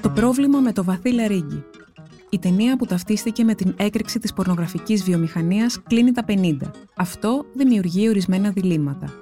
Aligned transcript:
Το 0.00 0.10
πρόβλημα 0.14 0.60
με 0.60 0.72
το 0.72 0.84
βαθύ 0.84 1.12
λαρίγκι. 1.12 1.64
Η 2.30 2.38
ταινία 2.38 2.76
που 2.76 2.86
ταυτίστηκε 2.86 3.44
με 3.44 3.54
την 3.54 3.74
έκρηξη 3.76 4.18
της 4.18 4.32
πορνογραφικής 4.32 5.04
βιομηχανίας 5.04 5.82
κλείνει 5.82 6.12
τα 6.12 6.24
50. 6.28 6.56
Αυτό 6.96 7.44
δημιουργεί 7.54 8.08
ορισμένα 8.08 8.50
διλήμματα. 8.50 9.12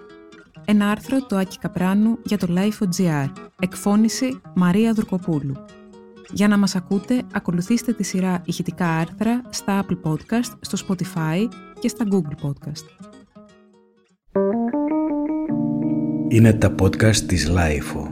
Ένα 0.65 0.91
άρθρο 0.91 1.21
του 1.21 1.37
Άκη 1.37 1.59
Καπράνου 1.59 2.19
για 2.25 2.39
το 2.39 2.47
Life.gr. 2.51 3.33
Εκφώνηση 3.61 4.41
Μαρία 4.55 4.93
Δουρκοπούλου. 4.93 5.57
Για 6.31 6.49
να 6.49 6.59
μας 6.59 6.77
ακούτε, 6.77 7.23
ακολουθήστε 7.33 7.93
τη 7.93 8.03
σειρά 8.03 8.43
ηχητικά 8.45 8.89
άρθρα 8.89 9.43
στα 9.49 9.85
Apple 9.85 10.11
Podcast, 10.11 10.53
στο 10.61 10.87
Spotify 10.89 11.49
και 11.79 11.89
στα 11.89 12.05
Google 12.11 12.47
Podcast. 12.47 12.85
Είναι 16.31 16.53
τα 16.53 16.75
podcast 16.83 17.17
της 17.17 17.51
Lifeo. 17.51 18.08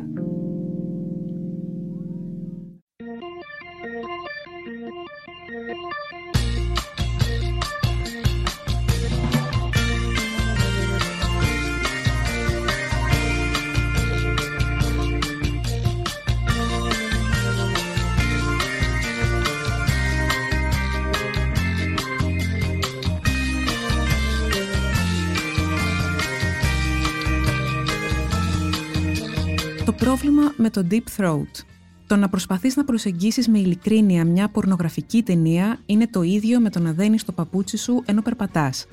Πρόβλημα 30.07 30.53
με 30.57 30.71
το 30.71 30.87
Deep 30.91 31.03
Throat. 31.17 31.65
Το 32.07 32.17
να 32.17 32.29
προσπαθείς 32.29 32.77
να 32.77 32.85
προσεγγίσεις 32.85 33.49
με 33.49 33.59
ειλικρίνεια 33.59 34.25
μια 34.25 34.49
πορνογραφική 34.49 35.23
ταινία 35.23 35.79
είναι 35.87 36.07
το 36.07 36.23
ίδιο 36.23 36.61
με 36.61 36.71
το 36.71 36.81
να 36.81 36.93
δένεις 36.93 37.25
το 37.25 37.33
παπούτσι 37.33 37.77
σου 37.77 38.03
ενώ 38.07 38.23
περπατάς. 38.23 38.87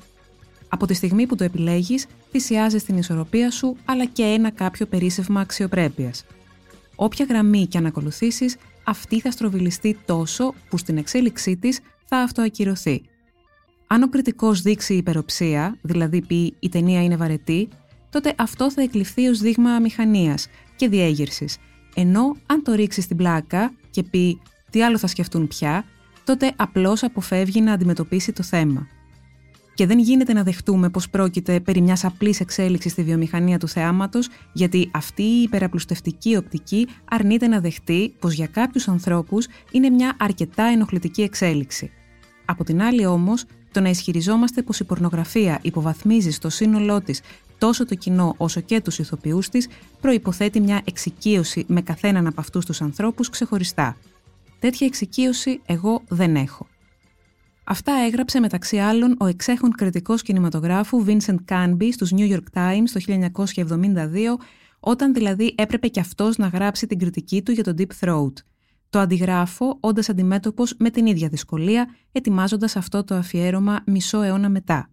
Από 0.68 0.86
τη 0.86 0.94
στιγμή 0.94 1.26
που 1.26 1.36
το 1.36 1.44
επιλέγεις, 1.44 2.06
θυσιάζεις 2.30 2.84
την 2.84 2.98
ισορροπία 2.98 3.50
σου, 3.50 3.76
αλλά 3.84 4.04
και 4.04 4.22
ένα 4.22 4.50
κάποιο 4.50 4.86
περίσσευμα 4.86 5.40
αξιοπρέπειας. 5.40 6.24
Όποια 6.94 7.26
γραμμή 7.28 7.66
και 7.66 7.78
αν 7.78 7.86
ακολουθήσεις, 7.86 8.56
αυτή 8.84 9.20
θα 9.20 9.30
στροβιλιστεί 9.30 9.98
τόσο 10.06 10.54
που 10.68 10.76
στην 10.76 10.96
εξέλιξή 10.96 11.56
της 11.56 11.80
θα 12.04 12.16
αυτοακυρωθεί. 12.16 13.02
Αν 13.86 14.02
ο 14.02 14.08
κριτικός 14.08 14.62
δείξει 14.62 14.94
υπεροψία, 14.94 15.76
δηλαδή 15.82 16.22
πει 16.26 16.54
η 16.58 16.68
ταινία 16.68 17.02
είναι 17.02 17.16
βαρετή, 17.16 17.68
τότε 18.10 18.34
αυτό 18.36 18.70
θα 18.70 18.82
εκλειφθεί 18.82 19.26
ως 19.26 19.38
δείγμα 19.38 19.78
μηχανίας 19.78 20.48
και 20.76 20.88
διέγερσης. 20.88 21.56
Ενώ 21.94 22.36
αν 22.46 22.62
το 22.62 22.72
ρίξεις 22.72 23.04
στην 23.04 23.16
πλάκα 23.16 23.72
και 23.90 24.02
πει 24.02 24.40
τι 24.70 24.82
άλλο 24.82 24.98
θα 24.98 25.06
σκεφτούν 25.06 25.48
πια, 25.48 25.84
τότε 26.24 26.52
απλώς 26.56 27.02
αποφεύγει 27.02 27.60
να 27.60 27.72
αντιμετωπίσει 27.72 28.32
το 28.32 28.42
θέμα. 28.42 28.86
Και 29.74 29.86
δεν 29.86 29.98
γίνεται 29.98 30.32
να 30.32 30.42
δεχτούμε 30.42 30.90
πως 30.90 31.10
πρόκειται 31.10 31.60
περί 31.60 31.80
μιας 31.80 32.04
απλής 32.04 32.40
εξέλιξης 32.40 32.92
στη 32.92 33.02
βιομηχανία 33.02 33.58
του 33.58 33.68
θεάματος, 33.68 34.28
γιατί 34.52 34.90
αυτή 34.92 35.22
η 35.22 35.42
υπεραπλουστευτική 35.42 36.36
οπτική 36.36 36.88
αρνείται 37.10 37.46
να 37.46 37.60
δεχτεί 37.60 38.14
πως 38.18 38.32
για 38.32 38.46
κάποιους 38.46 38.88
ανθρώπους 38.88 39.46
είναι 39.70 39.90
μια 39.90 40.16
αρκετά 40.18 40.64
ενοχλητική 40.64 41.22
εξέλιξη. 41.22 41.90
Από 42.44 42.64
την 42.64 42.82
άλλη 42.82 43.06
όμως, 43.06 43.44
το 43.72 43.80
να 43.80 43.88
ισχυριζόμαστε 43.88 44.62
πως 44.62 44.80
η 44.80 44.84
πορνογραφία 44.84 45.58
υποβαθμίζει 45.62 46.30
στο 46.30 46.48
σύνολό 46.48 47.00
της 47.00 47.20
τόσο 47.64 47.86
το 47.86 47.94
κοινό 47.94 48.34
όσο 48.36 48.60
και 48.60 48.80
τους 48.80 48.98
ηθοποιούς 48.98 49.48
της 49.48 49.68
προϋποθέτει 50.00 50.60
μια 50.60 50.80
εξοικείωση 50.84 51.64
με 51.68 51.82
καθέναν 51.82 52.26
από 52.26 52.40
αυτούς 52.40 52.64
τους 52.64 52.80
ανθρώπους 52.80 53.28
ξεχωριστά. 53.30 53.96
Τέτοια 54.58 54.86
εξοικείωση 54.86 55.60
εγώ 55.66 56.02
δεν 56.08 56.36
έχω. 56.36 56.66
Αυτά 57.64 57.92
έγραψε 58.06 58.40
μεταξύ 58.40 58.76
άλλων 58.76 59.16
ο 59.18 59.26
εξέχων 59.26 59.72
κριτικός 59.72 60.22
κινηματογράφου 60.22 61.04
Vincent 61.06 61.36
Canby 61.48 61.88
στους 61.92 62.12
New 62.16 62.32
York 62.32 62.44
Times 62.52 62.88
το 62.92 63.00
1972, 63.06 63.76
όταν 64.80 65.14
δηλαδή 65.14 65.54
έπρεπε 65.56 65.88
και 65.88 66.00
αυτός 66.00 66.36
να 66.36 66.46
γράψει 66.46 66.86
την 66.86 66.98
κριτική 66.98 67.42
του 67.42 67.52
για 67.52 67.64
το 67.64 67.74
Deep 67.78 67.90
Throat. 68.00 68.32
Το 68.90 68.98
αντιγράφω 68.98 69.76
όντας 69.80 70.08
αντιμέτωπος 70.08 70.74
με 70.78 70.90
την 70.90 71.06
ίδια 71.06 71.28
δυσκολία, 71.28 71.88
ετοιμάζοντας 72.12 72.76
αυτό 72.76 73.04
το 73.04 73.14
αφιέρωμα 73.14 73.82
μισό 73.86 74.22
αιώνα 74.22 74.48
μετά. 74.48 74.88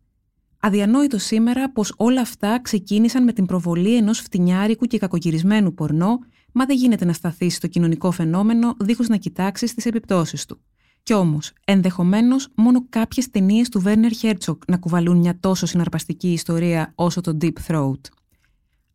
Αδιανόητο 0.63 1.17
σήμερα 1.17 1.71
πως 1.71 1.93
όλα 1.97 2.21
αυτά 2.21 2.61
ξεκίνησαν 2.61 3.23
με 3.23 3.33
την 3.33 3.45
προβολή 3.45 3.95
ενός 3.95 4.19
φτηνιάρικου 4.19 4.85
και 4.85 4.97
κακογυρισμένου 4.97 5.73
πορνό, 5.73 6.19
μα 6.51 6.65
δεν 6.65 6.75
γίνεται 6.75 7.05
να 7.05 7.13
σταθεί 7.13 7.49
στο 7.49 7.67
κοινωνικό 7.67 8.11
φαινόμενο 8.11 8.75
δίχως 8.79 9.07
να 9.07 9.17
κοιτάξει 9.17 9.75
τις 9.75 9.85
επιπτώσεις 9.85 10.45
του. 10.45 10.61
Κι 11.03 11.13
όμως, 11.13 11.51
ενδεχομένως, 11.65 12.47
μόνο 12.55 12.85
κάποιες 12.89 13.29
ταινίες 13.29 13.69
του 13.69 13.79
Βέρνερ 13.79 14.11
Χέρτσοκ 14.11 14.63
να 14.67 14.77
κουβαλούν 14.77 15.17
μια 15.17 15.39
τόσο 15.39 15.65
συναρπαστική 15.65 16.31
ιστορία 16.31 16.91
όσο 16.95 17.21
το 17.21 17.37
Deep 17.41 17.53
Throat. 17.67 18.01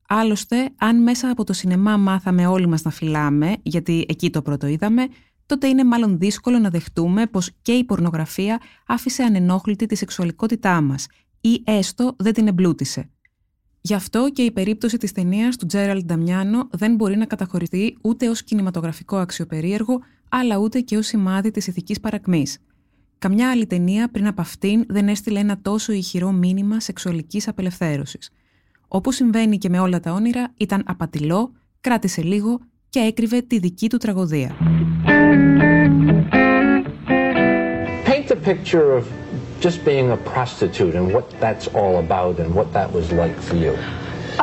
Άλλωστε, 0.09 0.71
αν 0.78 1.03
μέσα 1.03 1.31
από 1.31 1.44
το 1.44 1.53
σινεμά 1.53 1.97
μάθαμε 1.97 2.47
όλοι 2.47 2.66
μας 2.66 2.83
να 2.83 2.91
φυλάμε, 2.91 3.56
γιατί 3.62 4.04
εκεί 4.09 4.31
το 4.31 4.43
πρώτο 4.43 4.66
είδαμε, 4.66 5.06
τότε 5.47 5.66
είναι 5.66 5.84
μάλλον 5.84 6.19
δύσκολο 6.19 6.59
να 6.59 6.71
δεχτούμε 6.71 7.27
πως 7.27 7.50
και 7.62 7.72
η 7.72 7.84
πορνογραφία 7.84 8.60
άφησε 8.87 9.22
ανενόχλητη 9.22 9.87
τη 9.87 9.94
σεξουαλικότητά 9.94 10.81
μας 10.81 11.06
ή 11.47 11.62
έστω 11.65 12.15
δεν 12.19 12.33
την 12.33 12.47
εμπλούτησε. 12.47 13.11
Γι' 13.81 13.95
αυτό 13.95 14.31
και 14.33 14.43
η 14.43 14.51
περίπτωση 14.51 14.97
της 14.97 15.12
ταινίας 15.12 15.57
του 15.57 15.67
Τζέραλντ 15.67 16.05
Νταμιάνο 16.05 16.69
δεν 16.73 16.95
μπορεί 16.95 17.17
να 17.17 17.27
καταχωρηθεί 17.27 17.97
ούτε 18.01 18.29
ως 18.29 18.43
κινηματογραφικό 18.43 19.17
αξιοπερίεργο, 19.17 20.01
αλλά 20.29 20.57
ούτε 20.57 20.81
και 20.81 20.97
ως 20.97 21.07
σημάδι 21.07 21.51
της 21.51 21.67
ηθικής 21.67 22.01
παρακμής. 22.01 22.59
Καμιά 23.19 23.51
άλλη 23.51 23.67
ταινία 23.67 24.09
πριν 24.11 24.27
από 24.27 24.41
αυτήν 24.41 24.84
δεν 24.89 25.09
έστειλε 25.09 25.39
ένα 25.39 25.59
τόσο 25.62 25.93
ηχηρό 25.93 26.33
μήνυμα 26.33 26.81
σεξουαλικής 26.81 27.49
απελευθέρωσης. 27.49 28.31
Όπως 28.89 29.15
συμβαίνει 29.15 29.59
και 29.59 29.69
με 29.69 29.78
όλα 29.78 30.01
τα 30.01 30.13
όνειρα, 30.13 30.53
ήταν 30.57 30.83
απατηλό, 30.87 31.53
κράτησε 31.81 32.23
λίγο 32.23 32.61
και 32.89 32.99
έκρυβε 32.99 33.41
τη 33.41 33.59
δική 33.59 33.89
του 33.89 33.97
τραγωδία. 33.97 34.57
Paint 38.07 38.28
the 38.28 38.49
picture 38.49 38.89
of 38.99 39.26
just 39.69 39.84
being 39.93 40.09
a 40.19 40.21
prostitute 40.34 40.94
and 40.99 41.06
what 41.15 41.27
that's 41.44 41.66
all 41.81 41.94
about 42.06 42.34
and 42.43 42.49
what 42.59 42.69
that 42.78 42.88
was 42.99 43.06
like 43.22 43.37
for 43.49 43.56
you? 43.65 43.72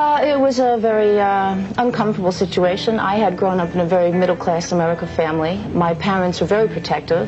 Uh, 0.04 0.32
it 0.32 0.38
was 0.48 0.56
a 0.70 0.72
very 0.90 1.14
uh, 1.20 1.84
uncomfortable 1.86 2.36
situation. 2.44 2.94
I 3.14 3.16
had 3.26 3.34
grown 3.42 3.58
up 3.64 3.72
in 3.76 3.80
a 3.88 3.90
very 3.98 4.12
middle 4.22 4.40
class 4.46 4.64
American 4.78 5.10
family. 5.22 5.56
My 5.86 5.94
parents 6.10 6.36
were 6.42 6.50
very 6.58 6.70
protective. 6.76 7.26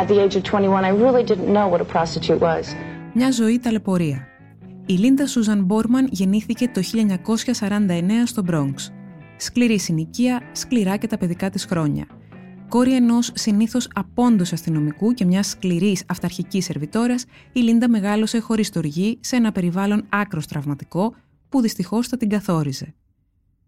At 0.00 0.06
the 0.10 0.18
age 0.24 0.34
of 0.38 0.42
21, 0.42 0.84
I 0.84 0.92
really 1.04 1.24
didn't 1.30 1.50
know 1.56 1.66
what 1.72 1.80
a 1.80 1.88
prostitute 1.94 2.40
was. 2.40 2.74
Μια 3.12 3.30
ζωή 3.30 3.58
ταλαιπωρία. 3.58 4.26
Η 4.86 4.92
Λίντα 4.92 5.26
Σούζαν 5.26 5.64
Μπόρμαν 5.64 6.08
γεννήθηκε 6.10 6.68
το 6.74 6.80
1949 6.80 8.26
στο 8.26 8.42
Bronx. 8.50 8.74
Σκληρή 9.36 9.78
συνοικία, 9.78 10.40
σκληρά 10.52 10.96
και 10.96 11.06
τα 11.06 11.18
παιδικά 11.18 11.50
της 11.50 11.64
χρόνια 11.64 12.06
κόρη 12.68 12.94
ενός 12.94 13.30
συνήθως 13.34 13.88
απόντος 13.94 14.52
αστυνομικού 14.52 15.12
και 15.12 15.24
μιας 15.24 15.48
σκληρής 15.48 16.04
αυταρχικής 16.06 16.64
σερβιτόρας, 16.64 17.24
η 17.52 17.60
Λίντα 17.60 17.88
μεγάλωσε 17.88 18.38
χωρίς 18.38 18.70
τοργή 18.70 19.18
σε 19.20 19.36
ένα 19.36 19.52
περιβάλλον 19.52 20.06
άκρως 20.08 20.46
τραυματικό 20.46 21.14
που 21.48 21.60
δυστυχώς 21.60 22.08
θα 22.08 22.16
την 22.16 22.28
καθόριζε. 22.28 22.94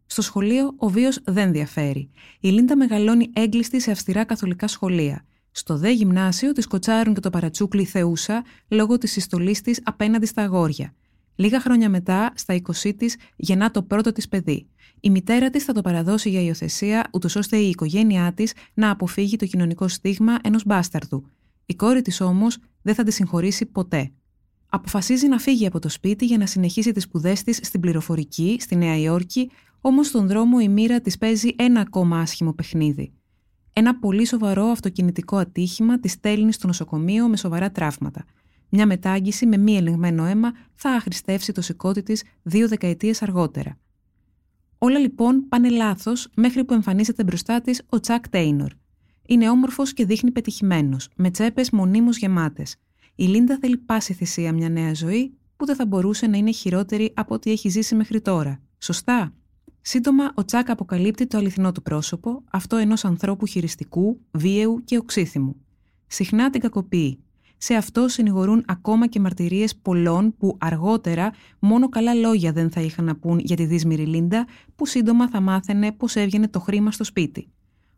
Στο 0.07 0.23
σχολείο 0.23 0.75
ο 0.77 0.89
βίος 0.89 1.21
δεν 1.25 1.53
διαφέρει. 1.53 2.11
Η 2.41 2.49
Λίντα 2.49 2.77
μεγαλώνει 2.77 3.31
έγκλειστη 3.33 3.81
σε 3.81 3.91
αυστηρά 3.91 4.25
καθολικά 4.25 4.69
σχολεία. 4.69 5.25
Στο 5.51 5.77
δε 5.77 5.91
γυμνάσιο 5.91 6.53
τη 6.53 6.63
κοτσάρουν 6.63 7.15
και 7.15 7.21
το 7.21 7.31
παρατσούκλι 7.31 7.85
Θεούσα 7.85 8.45
λόγω 8.69 8.99
της 8.99 9.13
συστολής 9.13 9.61
της 9.61 9.81
απέναντι 9.85 10.27
στα 10.27 10.43
αγόρια. 10.43 10.95
Λίγα 11.41 11.61
χρόνια 11.61 11.89
μετά, 11.89 12.33
στα 12.35 12.55
20 12.55 12.93
της, 12.97 13.17
γεννά 13.37 13.71
το 13.71 13.83
πρώτο 13.83 14.13
της 14.13 14.29
παιδί. 14.29 14.67
Η 15.01 15.11
μητέρα 15.11 15.51
της 15.51 15.65
θα 15.65 15.73
το 15.73 15.81
παραδώσει 15.81 16.31
για 16.31 16.41
υιοθεσία, 16.41 17.09
ούτως 17.13 17.37
ώστε 17.37 17.57
η 17.57 17.69
οικογένειά 17.69 18.33
της 18.33 18.53
να 18.75 18.91
αποφύγει 18.91 19.37
το 19.37 19.47
κοινωνικό 19.47 19.89
στίγμα 19.89 20.39
ενός 20.43 20.65
μπάσταρδου. 20.65 21.25
Η 21.67 21.75
κόρη 21.75 22.03
της 22.03 22.21
όμως 22.21 22.59
δεν 22.83 22.95
θα 22.95 23.03
τη 23.03 23.13
συγχωρήσει 23.13 23.67
ποτέ. 23.67 24.11
Αποφασίζει 24.69 25.29
να 25.29 25.39
φύγει 25.39 25.67
από 25.67 25.79
το 25.79 25.89
σπίτι 25.89 26.25
για 26.25 26.39
να 26.39 26.47
συνεχίσει 26.47 26.93
τις 26.93 27.03
σπουδές 27.03 27.43
της 27.43 27.59
στην 27.63 27.81
πληροφορική, 27.81 28.57
στη 28.61 28.77
Νέα 28.77 28.97
Υόρκη, 28.97 29.51
όμως 29.81 30.07
στον 30.07 30.27
δρόμο 30.27 30.59
η 30.61 30.69
μοίρα 30.69 31.01
της 31.01 31.19
παίζει 31.19 31.55
ένα 31.57 31.81
ακόμα 31.81 32.21
άσχημο 32.21 32.53
παιχνίδι. 32.53 33.13
Ένα 33.73 33.99
πολύ 33.99 34.27
σοβαρό 34.27 34.65
αυτοκινητικό 34.65 35.37
ατύχημα 35.37 36.01
τη 36.01 36.09
στέλνει 36.09 36.53
στο 36.53 36.67
νοσοκομείο 36.67 37.29
με 37.29 37.37
σοβαρά 37.37 37.71
τραύματα. 37.71 38.25
Μια 38.71 38.87
μετάγγιση 38.87 39.47
με 39.47 39.57
μη 39.57 39.77
ελεγμένο 39.77 40.25
αίμα 40.25 40.53
θα 40.75 40.91
αχρηστεύσει 40.91 41.53
το 41.53 41.61
σηκώτη 41.61 42.03
της 42.03 42.25
δύο 42.43 42.69
δεκαετίες 42.69 43.23
αργότερα. 43.23 43.79
Όλα 44.79 44.99
λοιπόν 44.99 45.49
πάνε 45.49 45.69
λάθος 45.69 46.29
μέχρι 46.35 46.65
που 46.65 46.75
εμφανίζεται 46.75 47.25
μπροστά 47.25 47.61
της 47.61 47.83
ο 47.89 48.01
Τσακ 48.01 48.29
Τέινορ. 48.29 48.73
Είναι 49.27 49.51
όμορφος 49.51 49.93
και 49.93 50.05
δείχνει 50.05 50.31
πετυχημένος, 50.31 51.09
με 51.17 51.31
τσέπες 51.31 51.71
μονίμως 51.71 52.19
γεμάτες. 52.19 52.77
Η 53.15 53.25
Λίντα 53.25 53.59
θέλει 53.61 53.77
πάση 53.77 54.13
θυσία 54.13 54.53
μια 54.53 54.69
νέα 54.69 54.95
ζωή 54.95 55.35
που 55.57 55.67
δεν 55.67 55.77
θα 55.77 55.87
μπορούσε 55.87 56.27
να 56.27 56.37
είναι 56.37 56.53
χειρότερη 56.53 57.13
από 57.15 57.35
ό,τι 57.35 57.51
έχει 57.51 57.69
ζήσει 57.69 57.95
μέχρι 57.95 58.21
τώρα. 58.21 58.61
Σωστά. 58.79 59.35
Σύντομα, 59.81 60.33
ο 60.35 60.45
Τσάκ 60.45 60.71
αποκαλύπτει 60.71 61.27
το 61.27 61.39
αληθινό 61.39 61.73
του 61.73 61.83
πρόσωπο, 61.83 62.43
αυτό 62.51 62.77
ενός 62.77 63.05
ανθρώπου 63.05 63.47
χειριστικού, 63.47 64.21
βίαιου 64.31 64.81
και 64.85 64.97
οξύθυμου. 64.97 65.57
Συχνά 66.07 66.51
την 66.51 66.61
κακοποιεί. 66.61 67.19
Σε 67.63 67.75
αυτό 67.75 68.09
συνηγορούν 68.09 68.65
ακόμα 68.67 69.07
και 69.07 69.21
μαρτυρίες 69.21 69.77
πολλών 69.77 70.37
που 70.37 70.57
αργότερα 70.61 71.33
μόνο 71.59 71.89
καλά 71.89 72.15
λόγια 72.15 72.53
δεν 72.53 72.71
θα 72.71 72.81
είχαν 72.81 73.05
να 73.05 73.17
πούν 73.17 73.39
για 73.39 73.57
τη 73.57 73.65
δύσμηρη 73.65 74.07
Λίντα, 74.07 74.47
που 74.77 74.87
σύντομα 74.87 75.29
θα 75.29 75.41
μάθαινε 75.41 75.93
πώς 75.93 76.17
έβγαινε 76.17 76.49
το 76.49 76.61
χρήμα 76.61 76.91
στο 76.91 77.05
σπίτι. 77.05 77.49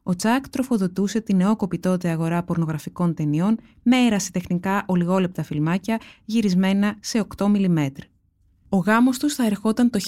Ο 0.02 0.16
Τσάκ 0.16 0.48
τροφοδοτούσε 0.48 1.20
την 1.20 1.36
νεόκοπη 1.36 1.78
τότε 1.78 2.08
αγορά 2.08 2.42
πορνογραφικών 2.42 3.14
ταινιών 3.14 3.58
με 3.82 3.96
ερασιτεχνικά 3.96 4.84
ολιγόλεπτα 4.86 5.42
φιλμάκια 5.42 6.00
γυρισμένα 6.24 6.96
σε 7.00 7.26
8 7.36 7.44
mm. 7.44 7.88
Ο 8.68 8.76
γάμος 8.76 9.18
τους 9.18 9.34
θα 9.34 9.46
ερχόταν 9.46 9.90
το 9.90 9.98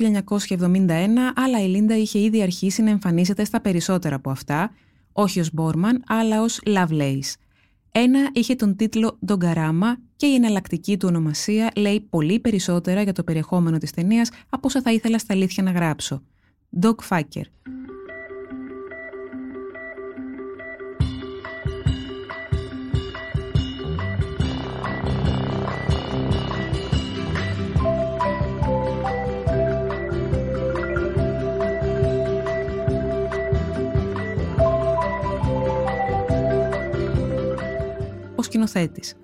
1971, 0.49 0.89
αλλά 1.35 1.63
η 1.65 1.67
Λίντα 1.67 1.97
είχε 1.97 2.19
ήδη 2.19 2.43
αρχίσει 2.43 2.83
να 2.83 2.91
εμφανίζεται 2.91 3.45
στα 3.45 3.61
περισσότερα 3.61 4.17
από 4.17 4.31
αυτά, 4.31 4.71
όχι 5.13 5.41
ως 5.41 5.53
Μπόρμαν, 5.53 6.03
αλλά 6.07 6.43
ως 6.43 6.61
Lovelace. 6.65 7.33
Ένα 7.97 8.31
είχε 8.33 8.55
τον 8.55 8.77
τίτλο 8.77 9.19
«Ντογκαράμα» 9.27 9.97
και 10.17 10.27
η 10.27 10.35
εναλλακτική 10.35 10.97
του 10.97 11.09
ονομασία 11.09 11.73
λέει 11.77 12.01
πολύ 12.11 12.41
περισσότερα 12.41 13.03
για 13.03 13.13
το 13.13 13.25
περιεχόμενο 13.25 13.79
της 13.79 13.91
ταινίας 13.91 14.31
από 14.49 14.67
όσα 14.67 14.83
θα 14.83 14.93
ήθελα 14.93 15.19
στα 15.19 15.35
αλήθεια 15.35 15.63
να 15.63 15.71
γράψω. 15.71 16.23
Dog 16.81 16.95
σκηνοθέτης. 38.67 39.15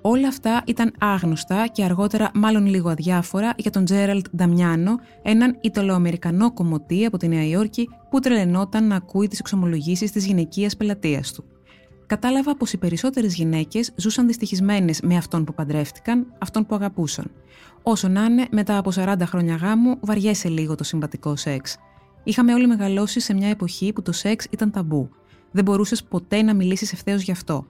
Όλα 0.00 0.28
αυτά 0.28 0.62
ήταν 0.66 0.92
άγνωστα 0.98 1.66
και 1.66 1.84
αργότερα 1.84 2.30
μάλλον 2.34 2.66
λίγο 2.66 2.88
αδιάφορα 2.88 3.54
για 3.56 3.70
τον 3.70 3.84
Τζέραλτ 3.84 4.26
Νταμιάνο, 4.36 4.98
έναν 5.22 5.58
Ιταλοαμερικανό 5.60 6.52
κομμωτή 6.52 7.04
από 7.04 7.16
τη 7.16 7.28
Νέα 7.28 7.46
Υόρκη 7.46 7.88
που 8.10 8.20
τρελαινόταν 8.20 8.86
να 8.86 8.96
ακούει 8.96 9.28
τις 9.28 9.38
εξομολογήσεις 9.38 10.10
της 10.10 10.26
γυναικείας 10.26 10.76
πελατείας 10.76 11.32
του. 11.32 11.44
Κατάλαβα 12.06 12.56
πως 12.56 12.72
οι 12.72 12.78
περισσότερες 12.78 13.34
γυναίκες 13.34 13.92
ζούσαν 13.96 14.26
δυστυχισμένες 14.26 15.00
με 15.00 15.16
αυτόν 15.16 15.44
που 15.44 15.54
παντρεύτηκαν, 15.54 16.26
αυτόν 16.38 16.66
που 16.66 16.74
αγαπούσαν. 16.74 17.30
Όσο 17.82 18.08
να 18.08 18.24
είναι, 18.24 18.46
μετά 18.50 18.78
από 18.78 18.90
40 18.94 19.14
χρόνια 19.22 19.56
γάμου, 19.56 19.96
βαριέσαι 20.00 20.48
λίγο 20.48 20.74
το 20.74 20.84
συμβατικό 20.84 21.36
σεξ. 21.36 21.76
Είχαμε 22.24 22.54
όλοι 22.54 22.66
μεγαλώσει 22.66 23.20
σε 23.20 23.34
μια 23.34 23.48
εποχή 23.48 23.92
που 23.92 24.02
το 24.02 24.12
σεξ 24.12 24.46
ήταν 24.50 24.70
ταμπού. 24.70 25.08
Δεν 25.50 25.64
μπορούσες 25.64 26.04
ποτέ 26.04 26.42
να 26.42 26.54
μιλήσεις 26.54 26.92
ευθέως 26.92 27.22
γι' 27.22 27.32
αυτό 27.32 27.66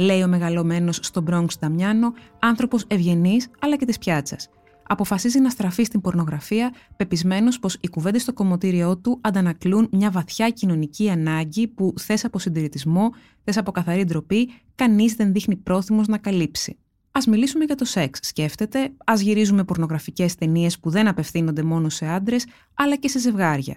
λέει 0.00 0.22
ο 0.22 0.28
μεγαλωμένος 0.28 0.98
στον 1.02 1.24
Bronx 1.30 1.46
Νταμιάνο, 1.60 2.12
άνθρωπος 2.38 2.84
ευγενής 2.86 3.48
αλλά 3.60 3.76
και 3.76 3.84
της 3.84 3.98
πιάτσας. 3.98 4.48
Αποφασίζει 4.82 5.40
να 5.40 5.50
στραφεί 5.50 5.84
στην 5.84 6.00
πορνογραφία, 6.00 6.72
πεπισμένος 6.96 7.58
πως 7.58 7.76
οι 7.80 7.88
κουβέντες 7.88 8.22
στο 8.22 8.32
κομμωτήριό 8.32 8.96
του 8.96 9.18
αντανακλούν 9.20 9.88
μια 9.92 10.10
βαθιά 10.10 10.50
κοινωνική 10.50 11.10
ανάγκη 11.10 11.68
που 11.68 11.94
θες 11.98 12.24
από 12.24 12.38
συντηρητισμό, 12.38 13.10
θες 13.44 13.56
από 13.56 13.70
καθαρή 13.70 14.04
ντροπή, 14.04 14.50
κανείς 14.74 15.14
δεν 15.14 15.32
δείχνει 15.32 15.56
πρόθυμος 15.56 16.06
να 16.06 16.18
καλύψει. 16.18 16.78
Α 17.10 17.20
μιλήσουμε 17.28 17.64
για 17.64 17.74
το 17.74 17.84
σεξ, 17.84 18.20
σκέφτεται, 18.22 18.92
ας 19.04 19.20
γυρίζουμε 19.20 19.64
πορνογραφικές 19.64 20.34
ταινίες 20.34 20.78
που 20.78 20.90
δεν 20.90 21.08
απευθύνονται 21.08 21.62
μόνο 21.62 21.88
σε 21.88 22.06
άντρες, 22.06 22.46
αλλά 22.74 22.96
και 22.96 23.08
σε 23.08 23.18
ζευγάρια. 23.18 23.76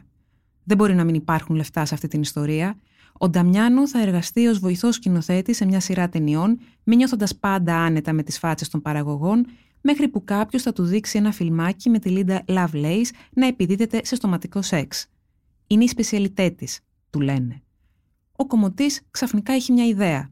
Δεν 0.63 0.77
μπορεί 0.77 0.95
να 0.95 1.03
μην 1.03 1.15
υπάρχουν 1.15 1.55
λεφτά 1.55 1.85
σε 1.85 1.93
αυτή 1.93 2.07
την 2.07 2.21
ιστορία. 2.21 2.77
Ο 3.17 3.29
Νταμιάνο 3.29 3.87
θα 3.87 4.01
εργαστεί 4.01 4.47
ως 4.47 4.59
βοηθός 4.59 4.95
σκηνοθέτη 4.95 5.53
σε 5.53 5.65
μια 5.65 5.79
σειρά 5.79 6.09
ταινιών, 6.09 6.59
μη 6.83 6.95
νιώθοντας 6.95 7.35
πάντα 7.35 7.75
άνετα 7.75 8.13
με 8.13 8.23
τις 8.23 8.39
φάτσες 8.39 8.69
των 8.69 8.81
παραγωγών, 8.81 9.45
μέχρι 9.81 10.07
που 10.07 10.23
κάποιος 10.23 10.61
θα 10.61 10.73
του 10.73 10.83
δείξει 10.83 11.17
ένα 11.17 11.31
φιλμάκι 11.31 11.89
με 11.89 11.99
τη 11.99 12.09
Λίντα 12.09 12.43
Lovelace 12.47 13.09
να 13.33 13.47
επιδίδεται 13.47 14.01
σε 14.03 14.15
στοματικό 14.15 14.61
σεξ. 14.61 15.07
Είναι 15.67 15.83
η 15.83 15.87
σπεσιαλιτέ 15.87 16.49
της, 16.49 16.65
του 17.09 17.19
λένε. 17.21 17.61
Ο 18.35 18.47
κομμωτής 18.47 19.01
ξαφνικά 19.11 19.53
έχει 19.53 19.71
μια 19.71 19.85
ιδέα. 19.85 20.31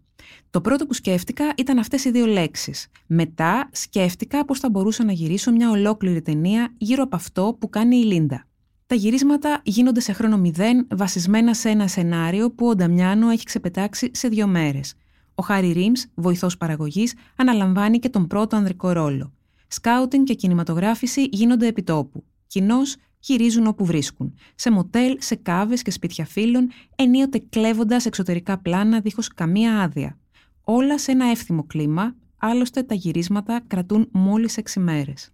Το 0.49 0.61
πρώτο 0.61 0.85
που 0.85 0.93
σκέφτηκα 0.93 1.53
ήταν 1.57 1.77
αυτές 1.77 2.05
οι 2.05 2.11
δύο 2.11 2.25
λέξεις. 2.25 2.87
Μετά 3.07 3.69
σκέφτηκα 3.71 4.45
πώς 4.45 4.59
θα 4.59 4.69
μπορούσα 4.69 5.03
να 5.03 5.11
γυρίσω 5.11 5.51
μια 5.51 5.69
ολόκληρη 5.69 6.21
ταινία 6.21 6.73
γύρω 6.77 7.03
από 7.03 7.15
αυτό 7.15 7.57
που 7.59 7.69
κάνει 7.69 7.97
η 7.97 8.03
Λίντα. 8.03 8.45
Τα 8.91 8.97
γυρίσματα 8.97 9.61
γίνονται 9.63 9.99
σε 9.99 10.13
χρόνο 10.13 10.37
μηδέν, 10.37 10.87
βασισμένα 10.95 11.53
σε 11.53 11.69
ένα 11.69 11.87
σενάριο 11.87 12.51
που 12.51 12.67
ο 12.67 12.75
Νταμιάνο 12.75 13.29
έχει 13.29 13.43
ξεπετάξει 13.43 14.11
σε 14.13 14.27
δύο 14.27 14.47
μέρες. 14.47 14.93
Ο 15.35 15.43
Χάρι 15.43 15.71
Ρίμς, 15.71 16.05
βοηθός 16.15 16.57
παραγωγής, 16.57 17.13
αναλαμβάνει 17.35 17.99
και 17.99 18.09
τον 18.09 18.27
πρώτο 18.27 18.55
ανδρικό 18.55 18.91
ρόλο. 18.91 19.33
Σκάουτινγκ 19.67 20.25
και 20.25 20.33
κινηματογράφηση 20.33 21.23
γίνονται 21.31 21.67
επιτόπου. 21.67 22.23
Κοινώς 22.47 22.95
γυρίζουν 23.19 23.67
όπου 23.67 23.85
βρίσκουν. 23.85 24.33
Σε 24.55 24.71
μοτέλ, 24.71 25.17
σε 25.19 25.35
κάβες 25.35 25.81
και 25.81 25.91
σπίτια 25.91 26.25
φίλων, 26.25 26.69
ενίοτε 26.95 27.41
κλέβοντας 27.49 28.05
εξωτερικά 28.05 28.57
πλάνα 28.57 28.99
δίχως 28.99 29.27
καμία 29.27 29.81
άδεια. 29.81 30.17
Όλα 30.63 30.97
σε 30.97 31.11
ένα 31.11 31.25
εύθυμο 31.25 31.63
κλίμα, 31.63 32.15
άλλωστε 32.37 32.83
τα 32.83 32.95
γυρίσματα 32.95 33.61
κρατούν 33.67 34.07
μόλις 34.11 34.57
6 34.57 34.79
μέρες. 34.81 35.31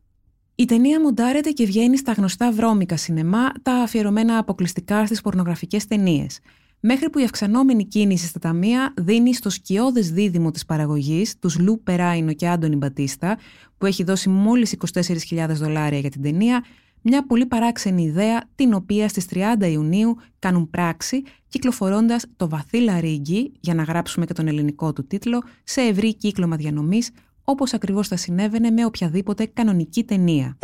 Η 0.59 0.65
ταινία 0.65 1.01
μοντάρεται 1.01 1.51
και 1.51 1.65
βγαίνει 1.65 1.97
στα 1.97 2.11
γνωστά 2.11 2.51
βρώμικα 2.51 2.97
σινεμά, 2.97 3.51
τα 3.61 3.73
αφιερωμένα 3.73 4.37
αποκλειστικά 4.37 5.05
στις 5.05 5.21
πορνογραφικές 5.21 5.87
ταινίες. 5.87 6.39
Μέχρι 6.79 7.09
που 7.09 7.19
η 7.19 7.23
αυξανόμενη 7.23 7.85
κίνηση 7.85 8.27
στα 8.27 8.39
ταμεία 8.39 8.93
δίνει 8.97 9.33
στο 9.33 9.49
σκιώδες 9.49 10.11
δίδυμο 10.11 10.51
της 10.51 10.65
παραγωγής, 10.65 11.39
τους 11.39 11.59
Λου 11.59 11.81
Περάινο 11.83 12.33
και 12.33 12.47
Άντωνι 12.47 12.75
Μπατίστα, 12.75 13.37
που 13.77 13.85
έχει 13.85 14.03
δώσει 14.03 14.29
μόλις 14.29 14.75
24.000 14.93 15.47
δολάρια 15.49 15.99
για 15.99 16.09
την 16.09 16.21
ταινία, 16.21 16.63
μια 17.01 17.25
πολύ 17.25 17.45
παράξενη 17.45 18.03
ιδέα, 18.03 18.43
την 18.55 18.73
οποία 18.73 19.07
στις 19.07 19.25
30 19.25 19.67
Ιουνίου 19.71 20.15
κάνουν 20.39 20.69
πράξη, 20.69 21.23
κυκλοφορώντας 21.47 22.25
το 22.35 22.49
βαθύ 22.49 22.79
λαρίγκι, 22.79 23.51
για 23.59 23.73
να 23.73 23.83
γράψουμε 23.83 24.25
και 24.25 24.33
τον 24.33 24.47
ελληνικό 24.47 24.93
του 24.93 25.07
τίτλο, 25.07 25.43
σε 25.63 25.81
ευρύ 25.81 26.15
κύκλωμα 26.15 26.55
διανομής, 26.55 27.11
όπως 27.49 27.73
ακριβώς 27.73 28.07
θα 28.07 28.17
συνέβαινε 28.17 28.71
με 28.71 28.85
οποιαδήποτε 28.85 29.45
κανονική 29.45 30.03
ταινία. 30.03 30.57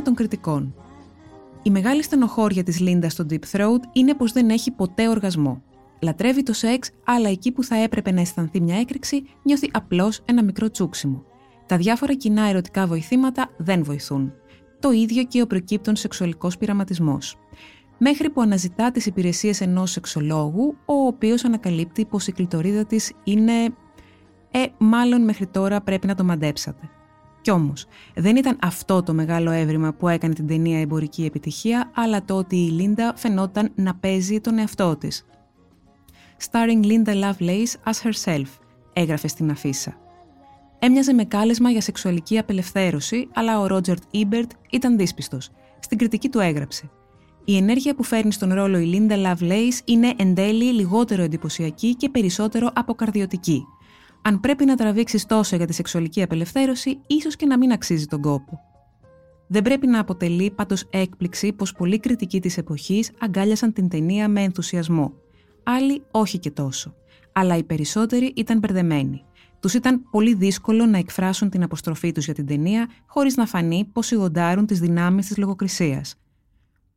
Αμηχανία 0.00 0.02
των 0.02 0.14
κριτικών. 0.14 0.74
Η 1.62 1.70
μεγάλη 1.70 2.02
στενοχώρια 2.02 2.62
της 2.62 2.80
Λίντα 2.80 3.08
στο 3.08 3.26
Deep 3.30 3.44
Throat 3.52 3.80
είναι 3.92 4.14
πως 4.14 4.32
δεν 4.32 4.50
έχει 4.50 4.70
ποτέ 4.70 5.08
οργασμό. 5.08 5.62
Λατρεύει 6.00 6.42
το 6.42 6.52
σεξ, 6.52 6.90
αλλά 7.04 7.28
εκεί 7.28 7.52
που 7.52 7.64
θα 7.64 7.76
έπρεπε 7.76 8.10
να 8.10 8.20
αισθανθεί 8.20 8.60
μια 8.60 8.78
έκρηξη, 8.78 9.22
νιώθει 9.42 9.70
απλώς 9.72 10.22
ένα 10.24 10.42
μικρό 10.44 10.70
τσούξιμο. 10.70 11.24
Τα 11.66 11.76
διάφορα 11.76 12.14
κοινά 12.14 12.48
ερωτικά 12.48 12.86
βοηθήματα 12.86 13.50
δεν 13.56 13.84
βοηθούν. 13.84 14.32
Το 14.80 14.90
ίδιο 14.90 15.24
και 15.24 15.42
ο 15.42 15.46
προκύπτων 15.46 15.96
σεξουαλικός 15.96 16.56
πειραματισμός. 16.56 17.36
Μέχρι 17.98 18.30
που 18.30 18.40
αναζητά 18.40 18.90
τις 18.90 19.06
υπηρεσίες 19.06 19.60
ενός 19.60 19.90
σεξολόγου, 19.90 20.76
ο 20.84 20.94
οποίος 20.94 21.44
ανακαλύπτει 21.44 22.04
πως 22.04 22.26
η 22.26 22.32
κλειτορίδα 22.32 22.84
της 22.84 23.12
είναι... 23.24 23.52
Ε, 24.52 24.64
μάλλον 24.78 25.24
μέχρι 25.24 25.46
τώρα 25.46 25.80
πρέπει 25.80 26.06
να 26.06 26.14
το 26.14 26.24
μαντέψατε. 26.24 26.90
Κι 27.40 27.50
όμως, 27.50 27.86
δεν 28.14 28.36
ήταν 28.36 28.58
αυτό 28.62 29.02
το 29.02 29.14
μεγάλο 29.14 29.50
έβριμα 29.50 29.92
που 29.92 30.08
έκανε 30.08 30.34
την 30.34 30.46
ταινία 30.46 30.80
εμπορική 30.80 31.24
επιτυχία, 31.24 31.90
αλλά 31.94 32.24
το 32.24 32.36
ότι 32.36 32.56
η 32.56 32.70
Λίντα 32.70 33.12
φαινόταν 33.16 33.72
να 33.74 33.94
παίζει 33.94 34.40
τον 34.40 34.58
εαυτό 34.58 34.96
της. 34.96 35.26
Starring 36.50 36.84
Linda 36.84 37.22
Lovelace 37.22 37.90
as 37.90 38.08
herself, 38.08 38.46
έγραφε 38.92 39.28
στην 39.28 39.50
αφίσα. 39.50 39.96
Έμοιαζε 40.78 41.12
με 41.12 41.24
κάλεσμα 41.24 41.70
για 41.70 41.80
σεξουαλική 41.80 42.38
απελευθέρωση, 42.38 43.28
αλλά 43.34 43.60
ο 43.60 43.66
Ρότζερτ 43.66 44.02
Ήμπερτ 44.10 44.50
ήταν 44.70 44.96
δύσπιστος. 44.96 45.50
Στην 45.80 45.98
κριτική 45.98 46.28
του 46.28 46.38
έγραψε. 46.38 46.90
Η 47.44 47.56
ενέργεια 47.56 47.94
που 47.94 48.02
φέρνει 48.02 48.32
στον 48.32 48.54
ρόλο 48.54 48.78
η 48.78 48.90
Linda 49.08 49.26
Lovelace 49.26 49.78
είναι 49.84 50.14
εν 50.16 50.34
τέλει 50.34 50.64
λιγότερο 50.64 51.22
εντυπωσιακή 51.22 51.94
και 51.94 52.08
περισσότερο 52.08 52.70
αποκαρδιωτική 52.74 53.64
αν 54.22 54.40
πρέπει 54.40 54.64
να 54.64 54.76
τραβήξεις 54.76 55.26
τόσο 55.26 55.56
για 55.56 55.66
τη 55.66 55.72
σεξουαλική 55.72 56.22
απελευθέρωση, 56.22 56.98
ίσως 57.06 57.36
και 57.36 57.46
να 57.46 57.58
μην 57.58 57.72
αξίζει 57.72 58.06
τον 58.06 58.20
κόπο. 58.20 58.60
Δεν 59.46 59.62
πρέπει 59.62 59.86
να 59.86 60.00
αποτελεί 60.00 60.50
πάντως 60.50 60.86
έκπληξη 60.90 61.52
πως 61.52 61.72
πολλοί 61.72 61.98
κριτικοί 61.98 62.40
της 62.40 62.58
εποχής 62.58 63.10
αγκάλιασαν 63.20 63.72
την 63.72 63.88
ταινία 63.88 64.28
με 64.28 64.42
ενθουσιασμό. 64.42 65.12
άλλοι 65.62 66.02
όχι 66.10 66.38
και 66.38 66.50
τόσο. 66.50 66.94
Αλλά 67.32 67.56
οι 67.56 67.62
περισσότεροι 67.62 68.32
ήταν 68.36 68.58
μπερδεμένοι. 68.58 69.24
Τους 69.60 69.74
ήταν 69.74 70.02
πολύ 70.10 70.34
δύσκολο 70.34 70.86
να 70.86 70.98
εκφράσουν 70.98 71.50
την 71.50 71.62
αποστροφή 71.62 72.12
τους 72.12 72.24
για 72.24 72.34
την 72.34 72.46
ταινία 72.46 72.88
χωρίς 73.06 73.36
να 73.36 73.46
φανεί 73.46 73.88
πως 73.92 74.06
σιγοντάρουν 74.06 74.66
τις 74.66 74.80
δυνάμεις 74.80 75.26
της 75.26 75.36
λογοκρισίας. 75.36 76.14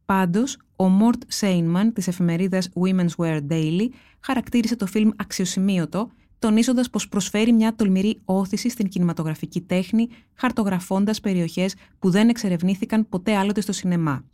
Πάντως, 0.06 0.58
ο 0.76 0.88
Μόρτ 0.88 1.22
Σέινμαν 1.28 1.94
της 1.94 2.08
εφημερίδας 2.08 2.70
Women's 2.74 3.16
Wear 3.18 3.40
Daily 3.50 3.88
χαρακτήρισε 4.20 4.76
το 4.76 4.86
φιλμ 4.86 5.10
αξιοσημείωτο, 5.16 6.10
τονίζοντας 6.44 6.90
πως 6.90 7.08
προσφέρει 7.08 7.54
μια 7.54 7.76
τολμηρή 7.76 8.22
όθηση 8.26 8.70
στην 8.70 8.88
κινηματογραφική 8.88 9.62
τέχνη, 9.62 10.08
χαρτογραφώντας 10.34 11.20
περιοχές 11.20 11.76
που 12.00 12.10
δεν 12.10 12.30
εξερευνήθηκαν 12.30 13.10
ποτέ 13.10 13.36
άλλοτε 13.36 13.62
στο 13.62 13.72
σινεμά. 13.72 14.26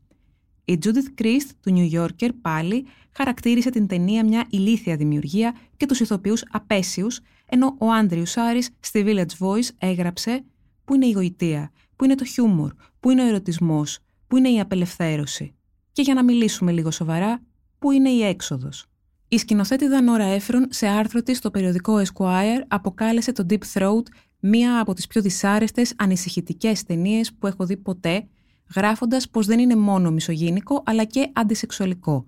Η 0.66 0.80
Judith 0.84 1.22
Christ 1.22 1.50
του 1.62 1.74
New 1.76 2.00
Yorker 2.00 2.30
πάλι 2.42 2.86
χαρακτήρισε 3.12 3.70
την 3.70 3.88
ταινία 3.88 4.24
μια 4.24 4.46
ηλίθια 4.50 4.96
δημιουργία 4.96 5.56
και 5.78 5.86
τους 5.86 6.00
ηθοποιούς 6.00 6.44
απέσιους, 6.52 7.20
ενώ 7.46 7.76
ο 7.78 7.92
Άντριου 7.92 8.26
Σάρης 8.26 8.70
στη 8.80 9.04
Village 9.08 9.46
Voice 9.46 9.70
έγραψε 9.78 10.44
«Πού 10.86 10.96
είναι 10.96 11.06
η 11.06 11.12
γοητεία, 11.12 11.72
πού 11.96 12.04
είναι 12.04 12.16
το 12.16 12.26
χιούμορ, 12.26 12.74
πού 13.00 13.10
είναι 13.10 13.24
ο 13.24 13.28
ερωτισμός, 13.28 14.00
πού 14.28 14.38
είναι 14.38 14.50
η 14.50 14.60
απελευθέρωση» 14.60 15.54
και 15.92 16.02
για 16.02 16.14
να 16.14 16.24
μιλήσουμε 16.24 16.72
λίγο 16.72 16.92
σοβαρά, 16.92 17.42
πού 17.80 17.92
είναι 17.92 18.10
η 18.10 18.24
έξοδος. 18.24 18.89
Η 19.32 19.38
σκηνοθέτηδα 19.38 20.02
Νόρα 20.02 20.24
Έφρον 20.24 20.68
σε 20.70 20.88
άρθρο 20.88 21.24
της 21.24 21.38
στο 21.38 21.52
περιοδικό 21.52 22.02
Esquire 22.02 22.64
αποκάλεσε 22.68 23.32
το 23.32 23.46
Deep 23.50 23.60
Throat 23.74 24.04
μία 24.40 24.80
από 24.80 24.94
τις 24.94 25.08
πιο 25.08 25.22
δυσάρεστες 25.22 25.94
ανησυχητικές 25.98 26.84
ταινίες 26.84 27.34
που 27.34 27.48
έχω 27.48 27.66
δει 27.66 27.78
ποτέ 27.78 28.28
γράφοντας 28.76 29.30
πως 29.30 29.46
δεν 29.46 29.60
είναι 29.60 29.76
μόνο 29.76 30.12
μισογίνικο 30.12 30.84
αλλά 30.86 31.04
και 31.04 31.30
αντισεξουαλικό. 31.34 32.26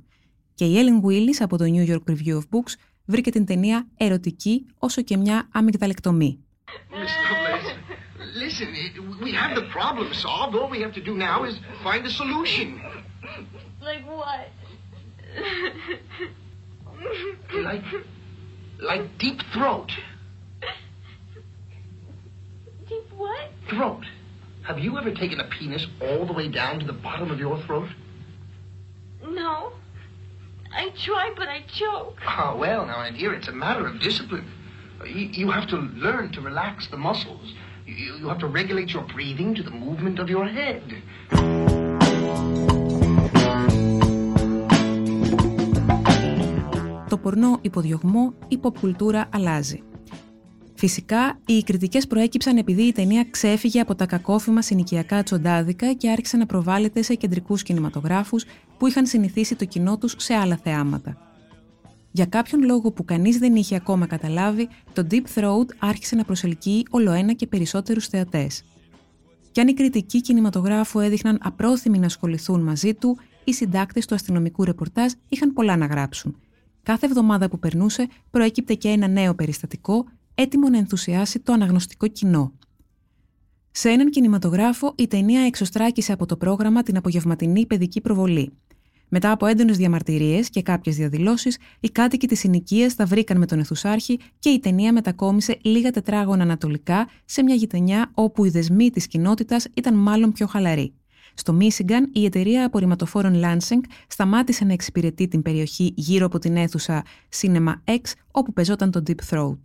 Και 0.54 0.66
η 0.66 0.76
Ellen 0.76 1.06
Willis 1.08 1.36
από 1.40 1.58
το 1.58 1.66
New 1.68 1.90
York 1.90 2.12
Review 2.12 2.36
of 2.36 2.42
Books 2.52 2.74
βρήκε 3.06 3.32
την 3.32 3.46
ταινία 3.46 3.88
ερωτική 3.98 4.66
όσο 4.78 5.02
και 5.02 5.18
μια 5.18 5.48
αμυγδαλεκτομή. 5.52 6.40
Listen, 8.44 8.70
we 9.26 9.32
have 9.42 9.54
the 9.60 9.68
problem 9.78 10.08
solved. 10.26 10.54
All 10.60 10.70
we 10.76 10.82
have 10.86 10.94
to 11.00 11.04
do 11.10 11.14
now 11.30 11.38
is 11.50 11.56
find 11.86 12.04
a 12.12 12.14
solution. 12.22 12.68
Like 13.88 14.04
what? 14.20 14.46
Like, 17.54 17.84
like 18.80 19.18
deep 19.18 19.42
throat. 19.54 19.92
Deep 22.88 23.06
what? 23.18 23.50
Throat. 23.70 24.06
Have 24.64 24.80
you 24.80 24.98
ever 24.98 25.12
taken 25.12 25.40
a 25.40 25.46
penis 25.46 25.88
all 26.02 26.26
the 26.26 26.34
way 26.34 26.48
down 26.48 26.80
to 26.80 26.86
the 26.86 26.94
bottom 26.94 27.32
of 27.32 27.40
your 27.40 27.58
throat? 27.64 27.90
No. 29.28 29.74
I 30.74 30.90
try, 31.04 31.34
but 31.36 31.48
I 31.48 31.64
choke. 31.68 32.18
Ah, 32.26 32.56
well, 32.56 32.86
now, 32.86 32.98
my 32.98 33.12
dear, 33.12 33.34
it's 33.34 33.48
a 33.48 33.52
matter 33.52 33.88
of 33.88 34.00
discipline. 34.00 34.50
You, 35.06 35.28
you 35.28 35.52
have 35.52 35.68
to 35.70 35.78
learn 35.78 36.32
to 36.34 36.42
relax 36.42 36.88
the 36.88 36.98
muscles. 36.98 37.54
You, 37.86 38.16
you 38.16 38.28
have 38.30 38.40
to 38.40 38.48
regulate 38.48 38.90
your 38.90 39.04
breathing 39.04 39.56
to 39.56 39.64
the 39.64 39.72
movement 39.72 40.20
of 40.20 40.30
your 40.30 40.46
head. 40.48 41.02
Το 47.12 47.18
πορνό 47.18 47.58
υποδιωγμό, 47.62 48.34
η 48.48 48.58
ποπ-κουλτούρα 48.58 49.30
αλλάζει. 49.34 49.84
Φυσικά, 50.74 51.40
οι 51.46 51.64
κριτικές 51.64 52.08
προέκυψαν 52.08 52.58
επειδή 52.58 52.84
η 52.84 52.92
ταινία 52.92 53.26
ξέφυγε 53.30 53.80
από 53.80 53.96
τα 53.96 54.06
κακόφημα 54.06 54.62
συνοικιακά 54.62 55.24
τσοντάδικα 55.24 55.94
και 55.94 56.10
άρχισε 56.10 56.38
να 56.38 56.46
προβάλλεται 56.46 57.02
σε 57.02 57.16
κεντρικούς 57.16 57.64
κινηματογράφους 57.64 58.46
που 58.78 58.88
είχαν 58.88 59.06
συνηθίσει 59.06 59.56
το 59.56 59.66
κοινό 59.66 59.98
τους 59.98 60.16
σε 60.18 60.34
άλλα 60.34 60.58
θεάματα. 60.64 61.18
Για 62.12 62.26
κάποιον 62.26 62.64
λόγο 62.64 62.92
που 62.92 63.06
κανείς 63.06 63.38
δεν 63.38 63.56
είχε 63.56 63.76
ακόμα 63.76 64.08
καταλάβει, 64.08 64.68
το 64.94 65.08
Deep 65.12 65.24
Throat 65.36 65.68
άρχισε 65.80 66.16
να 66.16 66.24
προσελκύει 66.24 66.86
ολοένα 66.90 67.34
και 67.34 67.48
περισσότερους 67.48 68.08
θεατές. 68.08 68.64
Κι 69.52 69.60
αν 69.60 69.68
οι 69.68 69.74
κριτικοί 69.74 70.22
κινηματογράφου 70.22 71.00
έδειχναν 71.00 71.38
απρόθυμοι 71.42 72.00
να 72.00 72.06
ασχοληθούν 72.06 72.62
μαζί 72.62 72.94
του, 72.94 73.18
οι 73.44 73.54
συντάκτες 73.54 74.06
του 74.06 74.16
αστυνομικού 74.16 74.64
ρεπορτάζ 74.64 75.12
είχαν 75.30 75.54
πολλά 75.54 75.76
να 75.78 75.86
γράψουν. 75.86 76.36
Κάθε 76.84 77.06
εβδομάδα 77.06 77.50
που 77.50 77.60
περνούσε 77.60 78.08
προέκυπτε 78.30 78.74
και 78.74 78.88
ένα 78.88 79.08
νέο 79.08 79.36
περιστατικό 79.36 80.06
έτοιμο 80.36 80.70
να 80.70 80.78
ενθουσιάσει 80.78 81.40
το 81.40 81.54
αναγνωστικό 81.54 82.08
κοινό. 82.08 82.54
Σε 83.72 83.90
έναν 83.90 84.10
κινηματογράφο, 84.10 84.94
η 84.98 85.08
ταινία 85.08 85.42
εξωστράκησε 85.42 86.12
από 86.14 86.26
το 86.26 86.38
πρόγραμμα 86.38 86.84
την 86.84 86.98
απογευματινή 86.98 87.66
παιδική 87.66 88.02
προβολή. 88.02 88.52
Μετά 89.14 89.32
από 89.32 89.46
έντονες 89.46 89.78
διαμαρτυρίες 89.78 90.50
και 90.50 90.62
κάποιες 90.62 90.96
διαδηλώσεις, 90.96 91.58
οι 91.80 91.90
κάτοικοι 91.90 92.28
της 92.28 92.40
συνοικίας 92.40 92.96
τα 92.96 93.06
βρήκαν 93.06 93.38
με 93.38 93.46
τον 93.46 93.60
Εθουσάρχη 93.60 94.20
και 94.40 94.50
η 94.50 94.60
ταινία 94.60 94.94
μετακόμισε 94.94 95.58
λίγα 95.62 95.92
τετράγωνα 95.92 96.44
ανατολικά 96.44 97.10
σε 97.26 97.44
μια 97.44 97.56
γειτονιά 97.56 98.12
όπου 98.14 98.46
οι 98.46 98.50
δεσμοί 98.50 98.90
της 98.90 99.08
κοινότητας 99.08 99.68
ήταν 99.74 99.96
μάλλον 99.96 100.32
πιο 100.32 100.48
χαλαροί. 100.48 100.94
Στο 101.34 101.54
Μίσιγκαν, 101.54 102.10
η 102.14 102.26
εταιρεία 102.26 102.66
απορριμματοφόρων 102.66 103.42
Lansing 103.44 103.82
σταμάτησε 104.08 104.66
να 104.66 104.74
εξυπηρετεί 104.74 105.28
την 105.28 105.42
περιοχή 105.42 105.94
γύρω 105.96 106.26
από 106.26 106.40
την 106.40 106.56
αίθουσα 106.56 107.04
Cinema 107.42 107.74
X, 107.86 108.00
όπου 108.32 108.54
πεζόταν 108.54 108.92
το 108.92 109.04
Deep 109.08 109.30
Throat. 109.30 109.60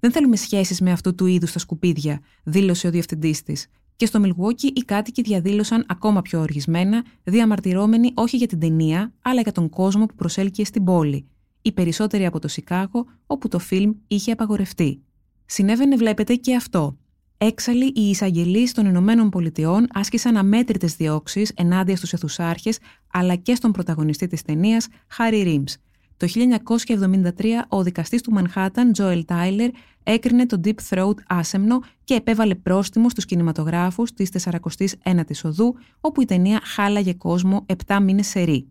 Δεν 0.00 0.12
θέλουμε 0.12 0.36
σχέσεις 0.36 0.80
με 0.80 0.90
αυτού 0.90 1.14
του 1.14 1.26
είδους 1.26 1.52
τα 1.52 1.58
σκουπίδια, 1.58 2.20
δήλωσε 2.44 2.86
ο 2.86 2.90
διευθυντής 2.90 3.42
της. 3.42 3.66
Και 3.96 4.06
στο 4.06 4.20
Μιλγουόκι 4.20 4.66
οι 4.66 4.80
κάτοικοι 4.80 5.22
διαδήλωσαν 5.22 5.84
ακόμα 5.88 6.22
πιο 6.22 6.40
οργισμένα, 6.40 7.04
διαμαρτυρώμενοι 7.24 8.12
όχι 8.14 8.36
για 8.36 8.46
την 8.46 8.58
ταινία, 8.58 9.12
αλλά 9.22 9.40
για 9.40 9.52
τον 9.52 9.68
κόσμο 9.68 10.06
που 10.06 10.14
προσέλκυε 10.14 10.64
στην 10.64 10.84
πόλη. 10.84 11.26
Οι 11.62 11.72
περισσότεροι 11.72 12.26
από 12.26 12.38
το 12.38 12.48
Σικάγο, 12.48 13.06
όπου 13.26 13.48
το 13.48 13.58
φιλμ 13.58 13.92
είχε 14.06 14.32
απαγορευτεί. 14.32 15.02
Συνέβαινε, 15.46 15.96
βλέπετε, 15.96 16.34
και 16.34 16.54
αυτό. 16.54 16.96
Έξαλλοι, 17.44 17.92
οι 17.94 18.08
εισαγγελείς 18.08 18.72
των 18.72 18.86
Ηνωμένων 18.86 19.28
Πολιτειών 19.30 19.86
άσκησαν 19.92 20.36
αμέτρητες 20.36 20.96
διώξεις 20.96 21.52
ενάντια 21.56 21.96
στους 21.96 22.12
αιθουσάρχες 22.12 22.78
αλλά 23.12 23.34
και 23.34 23.54
στον 23.54 23.72
πρωταγωνιστή 23.72 24.26
της 24.26 24.42
ταινίας, 24.42 24.88
Χάρι 25.08 25.42
Ρίμς. 25.42 25.76
Το 26.16 26.26
1973, 26.26 27.64
ο 27.68 27.82
δικαστής 27.82 28.22
του 28.22 28.32
Μανχάταν, 28.32 28.92
Τζόελ 28.92 29.24
Τάιλερ, 29.24 29.70
έκρινε 30.02 30.46
το 30.46 30.60
Deep 30.64 30.74
Throat 30.88 31.14
άσεμνο 31.26 31.80
και 32.04 32.14
επέβαλε 32.14 32.54
πρόστιμο 32.54 33.10
στους 33.10 33.24
κινηματογράφους 33.24 34.12
της 34.12 34.30
49ης 34.30 35.40
οδού, 35.42 35.74
όπου 36.00 36.20
η 36.20 36.24
ταινία 36.24 36.60
χάλαγε 36.64 37.12
κόσμο 37.12 37.66
7 37.86 37.98
μήνες 38.02 38.26
σερή. 38.26 38.66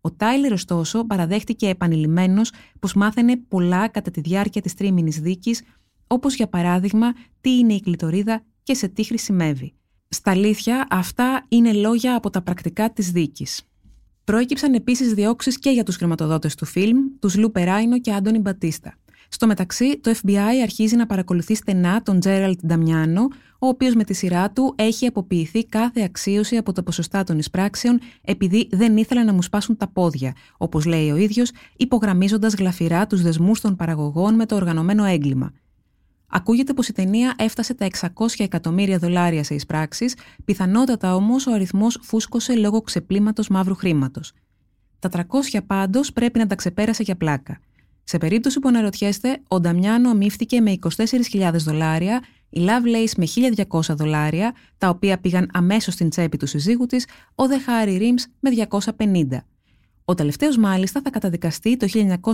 Ο 0.00 0.12
Τάιλερ, 0.12 0.52
ωστόσο, 0.52 1.04
παραδέχτηκε 1.04 1.68
επανειλημμένος 1.68 2.52
πως 2.78 2.94
μάθαινε 2.94 3.36
πολλά 3.48 3.88
κατά 3.88 4.10
τη 4.10 4.20
διάρκεια 4.20 4.60
της 4.60 4.74
τρίμηνης 4.74 5.20
δίκης, 5.20 5.62
όπως 6.06 6.34
για 6.34 6.46
παράδειγμα 6.48 7.12
τι 7.40 7.50
είναι 7.58 7.72
η 7.72 7.80
κλητορίδα 7.80 8.42
και 8.62 8.74
σε 8.74 8.88
τι 8.88 9.02
χρησιμεύει. 9.02 9.74
Στα 10.08 10.30
αλήθεια, 10.30 10.86
αυτά 10.90 11.44
είναι 11.48 11.72
λόγια 11.72 12.14
από 12.16 12.30
τα 12.30 12.42
πρακτικά 12.42 12.92
της 12.92 13.10
δίκης. 13.10 13.62
Προέκυψαν 14.24 14.74
επίσης 14.74 15.12
διώξεις 15.12 15.58
και 15.58 15.70
για 15.70 15.82
τους 15.82 15.96
χρηματοδότες 15.96 16.54
του 16.54 16.64
φιλμ, 16.64 16.98
τους 17.20 17.36
Λου 17.36 17.50
Περάινο 17.50 18.00
και 18.00 18.12
Άντωνι 18.12 18.38
Μπατίστα. 18.38 18.94
Στο 19.28 19.46
μεταξύ, 19.46 20.00
το 20.00 20.14
FBI 20.22 20.60
αρχίζει 20.62 20.96
να 20.96 21.06
παρακολουθεί 21.06 21.54
στενά 21.54 22.02
τον 22.02 22.20
Τζέραλτ 22.20 22.60
Νταμιάνο, 22.66 23.22
ο 23.58 23.66
οποίος 23.66 23.94
με 23.94 24.04
τη 24.04 24.14
σειρά 24.14 24.50
του 24.50 24.74
έχει 24.76 25.06
αποποιηθεί 25.06 25.66
κάθε 25.66 26.02
αξίωση 26.02 26.56
από 26.56 26.72
τα 26.72 26.82
ποσοστά 26.82 27.24
των 27.24 27.38
εισπράξεων 27.38 28.00
επειδή 28.24 28.68
δεν 28.70 28.96
ήθελαν 28.96 29.26
να 29.26 29.32
μου 29.32 29.42
σπάσουν 29.42 29.76
τα 29.76 29.88
πόδια, 29.88 30.34
όπως 30.56 30.84
λέει 30.84 31.10
ο 31.10 31.16
ίδιος, 31.16 31.50
υπογραμμίζοντας 31.76 32.54
γλαφυρά 32.54 33.06
τους 33.06 33.22
δεσμούς 33.22 33.60
των 33.60 33.76
παραγωγών 33.76 34.34
με 34.34 34.46
το 34.46 34.54
οργανωμένο 34.54 35.04
έγκλημα. 35.04 35.52
Ακούγεται 36.28 36.72
πως 36.72 36.88
η 36.88 36.92
ταινία 36.92 37.34
έφτασε 37.38 37.74
τα 37.74 37.86
600 38.14 38.26
εκατομμύρια 38.38 38.98
δολάρια 38.98 39.44
σε 39.44 39.54
εισπράξεις, 39.54 40.14
πιθανότατα 40.44 41.14
όμως 41.14 41.46
ο 41.46 41.52
αριθμός 41.52 41.98
φούσκωσε 42.02 42.54
λόγω 42.54 42.80
ξεπλήματος 42.80 43.48
μαύρου 43.48 43.74
χρήματος. 43.74 44.32
Τα 44.98 45.08
300 45.08 45.60
πάντως 45.66 46.12
πρέπει 46.12 46.38
να 46.38 46.46
τα 46.46 46.54
ξεπέρασε 46.54 47.02
για 47.02 47.16
πλάκα. 47.16 47.60
Σε 48.04 48.18
περίπτωση 48.18 48.58
που 48.58 48.68
αναρωτιέστε, 48.68 49.40
ο 49.48 49.60
Νταμιάνο 49.60 50.10
αμύφθηκε 50.10 50.60
με 50.60 50.78
24.000 51.32 51.52
δολάρια, 51.52 52.22
η 52.50 52.60
Lovelace 52.66 53.12
με 53.16 53.26
1.200 53.68 53.80
δολάρια, 53.94 54.54
τα 54.78 54.88
οποία 54.88 55.18
πήγαν 55.18 55.50
αμέσως 55.52 55.94
στην 55.94 56.08
τσέπη 56.08 56.36
του 56.36 56.46
συζύγου 56.46 56.86
της, 56.86 57.06
ο 57.34 57.46
Δε 57.46 57.58
Χάρι 57.58 57.96
Ρίμς 57.96 58.26
με 58.40 58.50
250. 58.50 59.44
Ο 60.08 60.14
τελευταίος 60.14 60.56
μάλιστα 60.56 61.00
θα 61.04 61.10
καταδικαστεί 61.10 61.76
το 61.76 61.86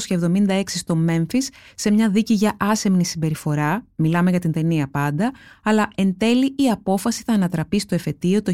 1976 0.08 0.62
στο 0.66 0.96
Μέμφυ 0.96 1.38
σε 1.74 1.90
μια 1.90 2.08
δίκη 2.08 2.34
για 2.34 2.56
άσεμνη 2.58 3.04
συμπεριφορά, 3.04 3.86
μιλάμε 3.96 4.30
για 4.30 4.38
την 4.38 4.52
ταινία 4.52 4.88
πάντα, 4.88 5.32
αλλά 5.62 5.88
εν 5.94 6.16
τέλει 6.16 6.54
η 6.56 6.68
απόφαση 6.70 7.22
θα 7.26 7.32
ανατραπεί 7.32 7.78
στο 7.78 7.94
εφετείο 7.94 8.42
το 8.42 8.52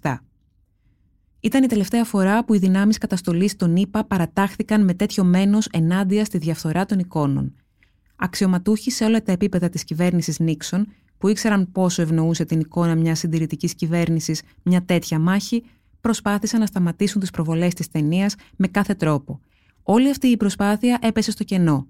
1977. 0.00 0.14
Ήταν 1.40 1.62
η 1.62 1.66
τελευταία 1.66 2.04
φορά 2.04 2.44
που 2.44 2.54
οι 2.54 2.58
δυνάμεις 2.58 2.98
καταστολής 2.98 3.56
των 3.56 3.76
ΗΠΑ 3.76 4.04
παρατάχθηκαν 4.04 4.84
με 4.84 4.94
τέτοιο 4.94 5.24
μένος 5.24 5.66
ενάντια 5.72 6.24
στη 6.24 6.38
διαφθορά 6.38 6.84
των 6.84 6.98
εικόνων. 6.98 7.54
Αξιωματούχοι 8.16 8.90
σε 8.90 9.04
όλα 9.04 9.22
τα 9.22 9.32
επίπεδα 9.32 9.68
της 9.68 9.84
κυβέρνησης 9.84 10.38
Νίξον, 10.38 10.86
που 11.18 11.28
ήξεραν 11.28 11.72
πόσο 11.72 12.02
ευνοούσε 12.02 12.44
την 12.44 12.60
εικόνα 12.60 12.94
μιας 12.94 13.18
συντηρητικής 13.18 13.74
κυβέρνησης 13.74 14.42
μια 14.62 14.84
τέτοια 14.84 15.18
μάχη, 15.18 15.62
προσπάθησαν 16.02 16.60
να 16.60 16.66
σταματήσουν 16.66 17.20
τις 17.20 17.30
προβολές 17.30 17.74
της 17.74 17.88
ταινίας 17.88 18.34
με 18.56 18.66
κάθε 18.66 18.94
τρόπο. 18.94 19.40
Όλη 19.82 20.10
αυτή 20.10 20.26
η 20.26 20.36
προσπάθεια 20.36 20.98
έπεσε 21.02 21.30
στο 21.30 21.44
κενό. 21.44 21.86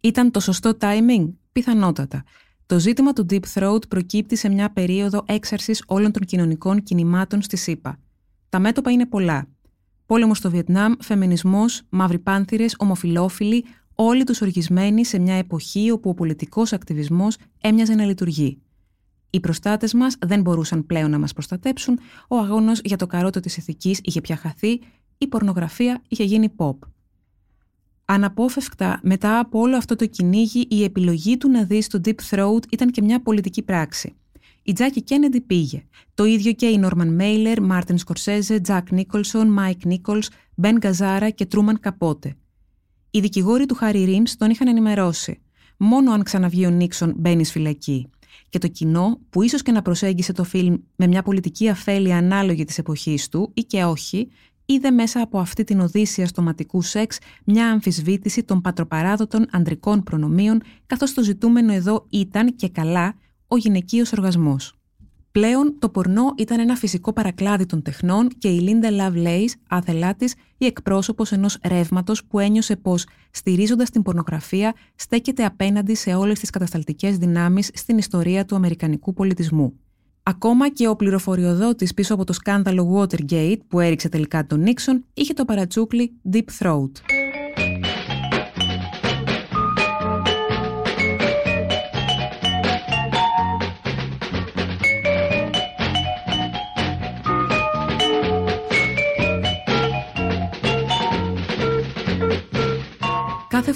Ήταν 0.00 0.30
το 0.30 0.40
σωστό 0.40 0.76
timing? 0.80 1.32
Πιθανότατα. 1.52 2.24
Το 2.66 2.78
ζήτημα 2.78 3.12
του 3.12 3.26
Deep 3.30 3.42
Throat 3.54 3.88
προκύπτει 3.88 4.36
σε 4.36 4.48
μια 4.48 4.72
περίοδο 4.72 5.24
έξαρσης 5.26 5.84
όλων 5.86 6.12
των 6.12 6.22
κοινωνικών 6.22 6.82
κινημάτων 6.82 7.42
στη 7.42 7.56
ΣΥΠΑ. 7.56 7.98
Τα 8.48 8.58
μέτωπα 8.58 8.90
είναι 8.90 9.06
πολλά. 9.06 9.46
Πόλεμος 10.06 10.38
στο 10.38 10.50
Βιετνάμ, 10.50 10.92
φεμινισμός, 11.00 11.82
μαύροι 11.88 12.18
πάνθυρες, 12.18 12.74
ομοφιλόφιλοι, 12.78 13.64
όλοι 13.94 14.24
τους 14.24 14.40
οργισμένοι 14.40 15.04
σε 15.04 15.18
μια 15.18 15.34
εποχή 15.34 15.90
όπου 15.90 16.10
ο 16.10 16.14
πολιτικός 16.14 16.72
ακτιβισμός 16.72 17.36
έμοιαζε 17.60 17.94
να 17.94 18.04
λειτουργεί. 18.04 18.62
Οι 19.34 19.40
προστάτες 19.40 19.94
μας 19.94 20.16
δεν 20.20 20.40
μπορούσαν 20.40 20.86
πλέον 20.86 21.10
να 21.10 21.18
μας 21.18 21.32
προστατέψουν, 21.32 21.98
ο 22.28 22.36
αγώνα 22.36 22.76
για 22.84 22.96
το 22.96 23.06
καρότο 23.06 23.40
της 23.40 23.56
ηθικής 23.56 24.00
είχε 24.02 24.20
πια 24.20 24.36
χαθεί, 24.36 24.80
η 25.18 25.26
πορνογραφία 25.26 26.02
είχε 26.08 26.24
γίνει 26.24 26.52
pop. 26.56 26.76
Αναπόφευκτα, 28.04 29.00
μετά 29.02 29.38
από 29.38 29.60
όλο 29.60 29.76
αυτό 29.76 29.96
το 29.96 30.06
κυνήγι, 30.06 30.66
η 30.70 30.84
επιλογή 30.84 31.36
του 31.36 31.50
να 31.50 31.64
δεις 31.64 31.84
το 31.84 32.00
Deep 32.04 32.14
Throat 32.30 32.72
ήταν 32.72 32.90
και 32.90 33.02
μια 33.02 33.22
πολιτική 33.22 33.62
πράξη. 33.62 34.14
Η 34.62 34.72
Τζάκη 34.72 35.02
Κέννεντι 35.02 35.40
πήγε. 35.40 35.84
Το 36.14 36.24
ίδιο 36.24 36.52
και 36.52 36.66
οι 36.66 36.78
Νόρμαν 36.78 37.14
Μέιλερ, 37.14 37.62
Μάρτιν 37.62 37.98
Σκορσέζε, 37.98 38.60
Τζακ 38.60 38.90
Νίκολσον, 38.90 39.48
Μάικ 39.48 39.84
Νίκολς, 39.84 40.22
Μπεν 40.54 40.76
Γκαζάρα 40.76 41.30
και 41.30 41.46
Τρούμαν 41.46 41.80
Καπότε. 41.80 42.36
Οι 43.10 43.20
δικηγόροι 43.20 43.66
του 43.66 43.74
Χάρι 43.74 44.04
Ριμς 44.04 44.22
τον 44.38 44.50
είχαν 44.50 44.68
ενημερώσει. 44.68 45.40
Μόνο 45.76 46.12
αν 46.12 46.22
ξαναβγεί 46.22 46.66
ο 46.66 46.70
Νίξον 46.70 47.14
μπαίνει 47.16 47.44
φυλακή. 47.44 48.10
Και 48.48 48.58
το 48.58 48.68
κοινό, 48.68 49.20
που 49.30 49.42
ίσως 49.42 49.62
και 49.62 49.72
να 49.72 49.82
προσέγγισε 49.82 50.32
το 50.32 50.44
φιλμ 50.44 50.76
με 50.96 51.06
μια 51.06 51.22
πολιτική 51.22 51.68
αφέλεια 51.68 52.16
ανάλογη 52.16 52.64
της 52.64 52.78
εποχής 52.78 53.28
του 53.28 53.50
ή 53.54 53.60
και 53.62 53.84
όχι, 53.84 54.28
είδε 54.64 54.90
μέσα 54.90 55.20
από 55.20 55.38
αυτή 55.38 55.64
την 55.64 55.80
οδύσσια 55.80 56.26
στοματικού 56.26 56.82
σεξ 56.82 57.18
μια 57.44 57.70
αμφισβήτηση 57.70 58.42
των 58.42 58.60
πατροπαράδοτων 58.60 59.46
ανδρικών 59.50 60.02
προνομίων, 60.02 60.60
καθώς 60.86 61.14
το 61.14 61.22
ζητούμενο 61.22 61.72
εδώ 61.72 62.06
ήταν 62.10 62.56
και 62.56 62.68
καλά 62.68 63.14
ο 63.46 63.56
γυναικείος 63.56 64.12
οργασμός. 64.12 64.81
Πλέον 65.32 65.76
το 65.78 65.88
πορνό 65.88 66.34
ήταν 66.36 66.60
ένα 66.60 66.74
φυσικό 66.76 67.12
παρακλάδι 67.12 67.66
των 67.66 67.82
τεχνών 67.82 68.28
και 68.38 68.48
η 68.48 68.58
Λίντα 68.58 68.88
Lovelace, 68.90 69.52
άθελά 69.68 70.14
τη, 70.14 70.32
η 70.58 70.66
εκπρόσωπος 70.66 71.32
ενός 71.32 71.58
ρεύματος 71.68 72.24
που 72.24 72.38
ένιωσε 72.38 72.76
πως, 72.76 73.06
στηρίζοντας 73.30 73.90
την 73.90 74.02
πορνογραφία, 74.02 74.74
στέκεται 74.94 75.44
απέναντι 75.44 75.94
σε 75.94 76.14
όλες 76.14 76.38
τις 76.38 76.50
κατασταλτικές 76.50 77.16
δυνάμεις 77.16 77.70
στην 77.74 77.98
ιστορία 77.98 78.44
του 78.44 78.54
Αμερικανικού 78.54 79.12
πολιτισμού. 79.12 79.72
Ακόμα 80.22 80.68
και 80.68 80.88
ο 80.88 80.96
πληροφοριοδότης 80.96 81.94
πίσω 81.94 82.14
από 82.14 82.24
το 82.24 82.32
σκάνδαλο 82.32 82.98
Watergate 82.98 83.58
που 83.68 83.80
έριξε 83.80 84.08
τελικά 84.08 84.46
τον 84.46 84.60
Νίξον 84.60 85.04
είχε 85.14 85.32
το 85.32 85.44
παρατσούκλι 85.44 86.12
Deep 86.32 86.44
Throat. 86.58 86.90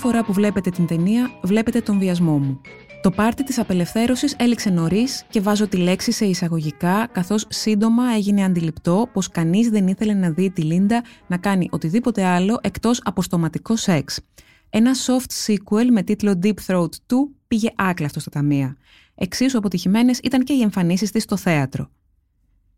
Φορά 0.06 0.24
που 0.24 0.32
βλέπετε 0.32 0.70
την 0.70 0.86
ταινία, 0.86 1.30
βλέπετε 1.42 1.80
τον 1.80 1.98
βιασμό 1.98 2.38
μου. 2.38 2.60
Το 3.02 3.10
πάρτι 3.10 3.44
της 3.44 3.58
απελευθέρωσης 3.58 4.34
έληξε 4.38 4.70
νωρίς 4.70 5.24
και 5.30 5.40
βάζω 5.40 5.68
τη 5.68 5.76
λέξη 5.76 6.12
σε 6.12 6.24
εισαγωγικά, 6.24 7.08
καθώς 7.12 7.46
σύντομα 7.48 8.04
έγινε 8.14 8.44
αντιληπτό 8.44 9.08
πως 9.12 9.28
κανείς 9.28 9.68
δεν 9.68 9.86
ήθελε 9.86 10.14
να 10.14 10.30
δει 10.30 10.50
τη 10.50 10.62
Λίντα 10.62 11.02
να 11.26 11.36
κάνει 11.36 11.68
οτιδήποτε 11.70 12.24
άλλο 12.24 12.58
εκτός 12.62 13.00
από 13.04 13.22
στοματικό 13.22 13.76
σεξ. 13.76 14.20
Ένα 14.70 14.90
soft 15.06 15.52
sequel 15.52 15.86
με 15.90 16.02
τίτλο 16.02 16.38
Deep 16.42 16.56
Throat 16.66 16.84
2 16.84 16.88
πήγε 17.48 17.68
άκλαυτο 17.74 18.20
στα 18.20 18.30
ταμεία. 18.30 18.76
Εξίσου 19.14 19.58
αποτυχημένες 19.58 20.18
ήταν 20.22 20.44
και 20.44 20.52
οι 20.52 20.60
εμφανίσεις 20.60 21.10
της 21.10 21.22
στο 21.22 21.36
θέατρο. 21.36 21.90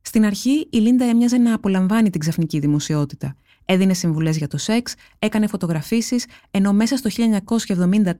Στην 0.00 0.24
αρχή, 0.24 0.68
η 0.70 0.79
Λίντα 0.79 1.05
έμοιαζε 1.05 1.38
να 1.38 1.55
απολαμβάνει 1.55 2.11
την 2.11 2.20
ξαφνική 2.20 2.59
δημοσιότητα 2.59 3.37
έδινε 3.70 3.94
συμβουλές 3.94 4.37
για 4.37 4.48
το 4.48 4.59
σεξ, 4.59 4.94
έκανε 5.18 5.46
φωτογραφίσεις, 5.46 6.26
ενώ 6.50 6.72
μέσα 6.72 6.96
στο 6.96 7.11
1974 7.11 8.12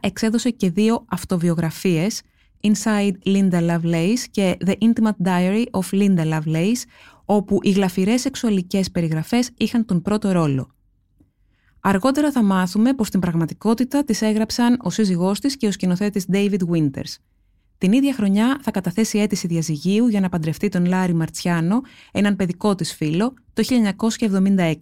εξέδωσε 0.00 0.50
και 0.50 0.70
δύο 0.70 1.04
αυτοβιογραφίες, 1.08 2.22
Inside 2.60 3.12
Linda 3.24 3.70
Lovelace 3.70 4.24
και 4.30 4.56
The 4.66 4.74
Intimate 4.78 5.26
Diary 5.26 5.64
of 5.70 5.90
Linda 5.90 6.32
Lovelace, 6.32 6.82
όπου 7.24 7.58
οι 7.62 7.70
γλαφυρές 7.70 8.20
σεξουαλικές 8.20 8.90
περιγραφές 8.90 9.50
είχαν 9.56 9.84
τον 9.84 10.02
πρώτο 10.02 10.32
ρόλο. 10.32 10.70
Αργότερα 11.80 12.32
θα 12.32 12.42
μάθουμε 12.42 12.94
πως 12.94 13.06
στην 13.06 13.20
πραγματικότητα 13.20 14.04
τις 14.04 14.22
έγραψαν 14.22 14.78
ο 14.82 14.90
σύζυγός 14.90 15.40
της 15.40 15.56
και 15.56 15.66
ο 15.66 15.72
σκηνοθέτης 15.72 16.26
David 16.32 16.60
Winters. 16.72 17.14
Την 17.78 17.92
ίδια 17.92 18.14
χρονιά 18.14 18.58
θα 18.62 18.70
καταθέσει 18.70 19.18
αίτηση 19.18 19.46
διαζυγίου 19.46 20.08
για 20.08 20.20
να 20.20 20.28
παντρευτεί 20.28 20.68
τον 20.68 20.86
Λάρι 20.86 21.14
Μαρτσιάνο, 21.14 21.80
έναν 22.12 22.36
παιδικό 22.36 22.74
της 22.74 22.94
φίλο, 22.94 23.34
το 23.52 23.62
1976. 24.18 24.74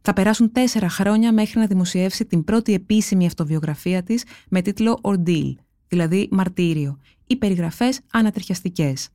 Θα 0.00 0.12
περάσουν 0.12 0.52
τέσσερα 0.52 0.88
χρόνια 0.88 1.32
μέχρι 1.32 1.58
να 1.60 1.66
δημοσιεύσει 1.66 2.24
την 2.24 2.44
πρώτη 2.44 2.74
επίσημη 2.74 3.26
αυτοβιογραφία 3.26 4.02
της 4.02 4.24
με 4.48 4.62
τίτλο 4.62 5.00
Ordeal, 5.02 5.54
δηλαδή 5.88 6.28
Μαρτύριο, 6.30 6.98
ή 7.26 7.36
περιγραφές 7.36 8.00
ανατριχιαστικές. 8.12 9.08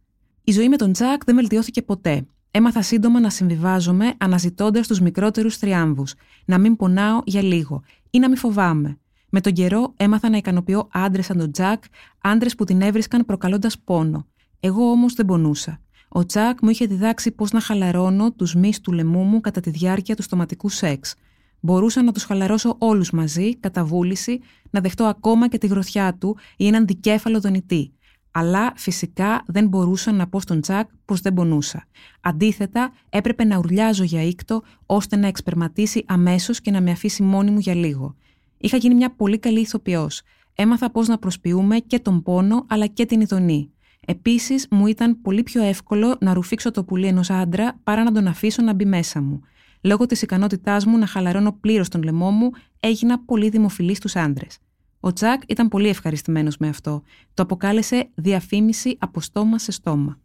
Η 0.43 0.51
ζωή 0.51 0.69
με 0.69 0.75
τον 0.75 0.91
Τζακ 0.91 1.23
δεν 1.23 1.35
βελτιώθηκε 1.35 1.81
ποτέ. 1.81 2.25
Έμαθα 2.51 2.81
σύντομα 2.81 3.19
να 3.19 3.29
συμβιβάζομαι 3.29 4.13
αναζητώντας 4.17 4.87
τους 4.87 4.99
μικρότερους 4.99 5.57
θριάμβους, 5.57 6.13
να 6.45 6.57
μην 6.57 6.75
πονάω 6.75 7.19
για 7.25 7.41
λίγο 7.41 7.83
ή 8.09 8.19
να 8.19 8.27
μην 8.27 8.37
φοβάμαι, 8.37 8.97
με 9.31 9.41
τον 9.41 9.53
καιρό 9.53 9.93
έμαθα 9.97 10.29
να 10.29 10.37
ικανοποιώ 10.37 10.87
άντρες 10.91 11.25
σαν 11.25 11.37
τον 11.37 11.51
Τζακ, 11.51 11.83
άντρες 12.21 12.55
που 12.55 12.63
την 12.63 12.81
έβρισκαν 12.81 13.25
προκαλώντας 13.25 13.79
πόνο. 13.79 14.27
Εγώ 14.59 14.89
όμως 14.89 15.13
δεν 15.13 15.25
πονούσα. 15.25 15.81
Ο 16.07 16.25
Τζακ 16.25 16.61
μου 16.61 16.69
είχε 16.69 16.85
διδάξει 16.85 17.31
πώς 17.31 17.51
να 17.51 17.59
χαλαρώνω 17.59 18.31
τους 18.31 18.55
μυς 18.55 18.81
του 18.81 18.91
λαιμού 18.91 19.23
μου 19.23 19.41
κατά 19.41 19.61
τη 19.61 19.69
διάρκεια 19.69 20.15
του 20.15 20.21
στοματικού 20.21 20.69
σεξ. 20.69 21.15
Μπορούσα 21.59 22.03
να 22.03 22.11
τους 22.11 22.23
χαλαρώσω 22.23 22.75
όλους 22.77 23.11
μαζί, 23.11 23.57
κατά 23.57 23.83
βούληση, 23.85 24.39
να 24.69 24.79
δεχτώ 24.79 25.03
ακόμα 25.03 25.47
και 25.47 25.57
τη 25.57 25.67
γροθιά 25.67 26.17
του 26.17 26.37
ή 26.57 26.67
έναν 26.67 26.85
δικέφαλο 26.85 27.39
δονητή. 27.39 27.93
Αλλά 28.31 28.73
φυσικά 28.75 29.43
δεν 29.47 29.67
μπορούσα 29.67 30.11
να 30.11 30.27
πω 30.27 30.39
στον 30.39 30.61
Τζακ 30.61 30.89
πως 31.05 31.21
δεν 31.21 31.33
πονούσα. 31.33 31.87
Αντίθετα, 32.21 32.93
έπρεπε 33.09 33.43
να 33.43 33.57
ουρλιάζω 33.57 34.03
για 34.03 34.23
ήκτο 34.23 34.61
ώστε 34.85 35.15
να 35.15 35.27
εξπερματίσει 35.27 36.03
αμέσως 36.07 36.61
και 36.61 36.71
να 36.71 36.81
με 36.81 36.91
αφήσει 36.91 37.23
μόνη 37.23 37.51
μου 37.51 37.59
για 37.59 37.75
λίγο. 37.75 38.15
Είχα 38.61 38.77
γίνει 38.77 38.95
μια 38.95 39.15
πολύ 39.15 39.37
καλή 39.37 39.59
ηθοποιός. 39.59 40.21
Έμαθα 40.55 40.91
πώς 40.91 41.07
να 41.07 41.17
προσποιούμε 41.17 41.77
και 41.77 41.99
τον 41.99 42.21
πόνο 42.21 42.65
αλλά 42.69 42.87
και 42.87 43.05
την 43.05 43.21
ειδονή. 43.21 43.71
Επίσης, 44.05 44.67
μου 44.71 44.87
ήταν 44.87 45.21
πολύ 45.21 45.43
πιο 45.43 45.63
εύκολο 45.63 46.17
να 46.19 46.33
ρουφήξω 46.33 46.71
το 46.71 46.83
πουλί 46.83 47.07
ενός 47.07 47.29
άντρα 47.29 47.79
παρά 47.83 48.03
να 48.03 48.11
τον 48.11 48.27
αφήσω 48.27 48.61
να 48.61 48.73
μπει 48.73 48.85
μέσα 48.85 49.21
μου. 49.21 49.41
Λόγω 49.81 50.05
της 50.05 50.21
ικανότητάς 50.21 50.85
μου 50.85 50.97
να 50.97 51.05
χαλαρώνω 51.05 51.57
πλήρως 51.61 51.89
τον 51.89 52.03
λαιμό 52.03 52.31
μου, 52.31 52.49
έγινα 52.79 53.19
πολύ 53.19 53.49
δημοφιλής 53.49 53.97
στους 53.97 54.15
άντρες. 54.15 54.57
Ο 54.99 55.13
Τζακ 55.13 55.41
ήταν 55.47 55.67
πολύ 55.67 55.87
ευχαριστημένος 55.87 56.57
με 56.57 56.67
αυτό. 56.67 57.01
Το 57.33 57.43
αποκάλεσε 57.43 58.09
διαφήμιση 58.15 58.95
από 58.99 59.21
στόμα 59.21 59.59
σε 59.59 59.71
στόμα. 59.71 60.19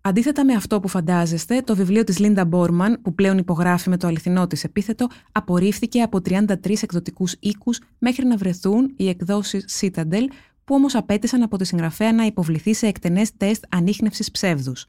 Αντίθετα 0.00 0.44
με 0.44 0.52
αυτό 0.52 0.80
που 0.80 0.88
φαντάζεστε, 0.88 1.60
το 1.60 1.76
βιβλίο 1.76 2.04
της 2.04 2.18
Λίντα 2.18 2.44
Μπόρμαν, 2.44 3.00
που 3.02 3.14
πλέον 3.14 3.38
υπογράφει 3.38 3.88
με 3.88 3.96
το 3.96 4.06
αληθινό 4.06 4.46
της 4.46 4.64
επίθετο, 4.64 5.06
απορρίφθηκε 5.32 6.02
από 6.02 6.20
33 6.28 6.82
εκδοτικούς 6.82 7.36
οίκους 7.40 7.80
μέχρι 7.98 8.26
να 8.26 8.36
βρεθούν 8.36 8.92
οι 8.96 9.08
εκδόσεις 9.08 9.80
Citadel, 9.80 10.24
που 10.64 10.74
όμως 10.74 10.94
απέτησαν 10.94 11.42
από 11.42 11.56
τη 11.56 11.64
συγγραφέα 11.64 12.12
να 12.12 12.24
υποβληθεί 12.24 12.74
σε 12.74 12.86
εκτενές 12.86 13.36
τεστ 13.36 13.64
ανείχνευσης 13.68 14.30
ψεύδους. 14.30 14.86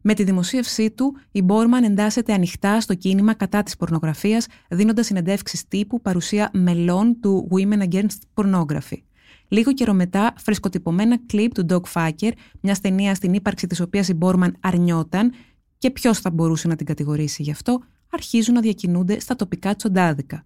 Με 0.00 0.14
τη 0.14 0.24
δημοσίευσή 0.24 0.90
του, 0.90 1.16
η 1.30 1.42
Μπόρμαν 1.42 1.84
εντάσσεται 1.84 2.32
ανοιχτά 2.32 2.80
στο 2.80 2.94
κίνημα 2.94 3.34
κατά 3.34 3.62
της 3.62 3.76
πορνογραφίας, 3.76 4.46
δίνοντας 4.68 5.06
συνεντεύξεις 5.06 5.68
τύπου 5.68 6.00
παρουσία 6.00 6.50
μελών 6.52 7.20
του 7.20 7.48
Women 7.52 7.88
Against 7.88 8.18
Pornography. 8.34 9.02
Λίγο 9.52 9.72
καιρό 9.72 9.92
μετά, 9.92 10.32
φρεσκοτυπωμένα 10.36 11.18
κλιπ 11.26 11.54
του 11.54 11.66
Doc 11.68 11.84
Φάκερ, 11.84 12.32
μια 12.60 12.76
ταινία 12.82 13.14
στην 13.14 13.32
ύπαρξη 13.34 13.66
της 13.66 13.80
οποίας 13.80 14.08
η 14.08 14.14
Μπόρμαν 14.14 14.56
αρνιόταν 14.60 15.32
και 15.78 15.90
ποιος 15.90 16.18
θα 16.18 16.30
μπορούσε 16.30 16.68
να 16.68 16.76
την 16.76 16.86
κατηγορήσει 16.86 17.42
γι' 17.42 17.50
αυτό, 17.50 17.82
αρχίζουν 18.10 18.54
να 18.54 18.60
διακινούνται 18.60 19.20
στα 19.20 19.36
τοπικά 19.36 19.76
τσοντάδικα. 19.76 20.44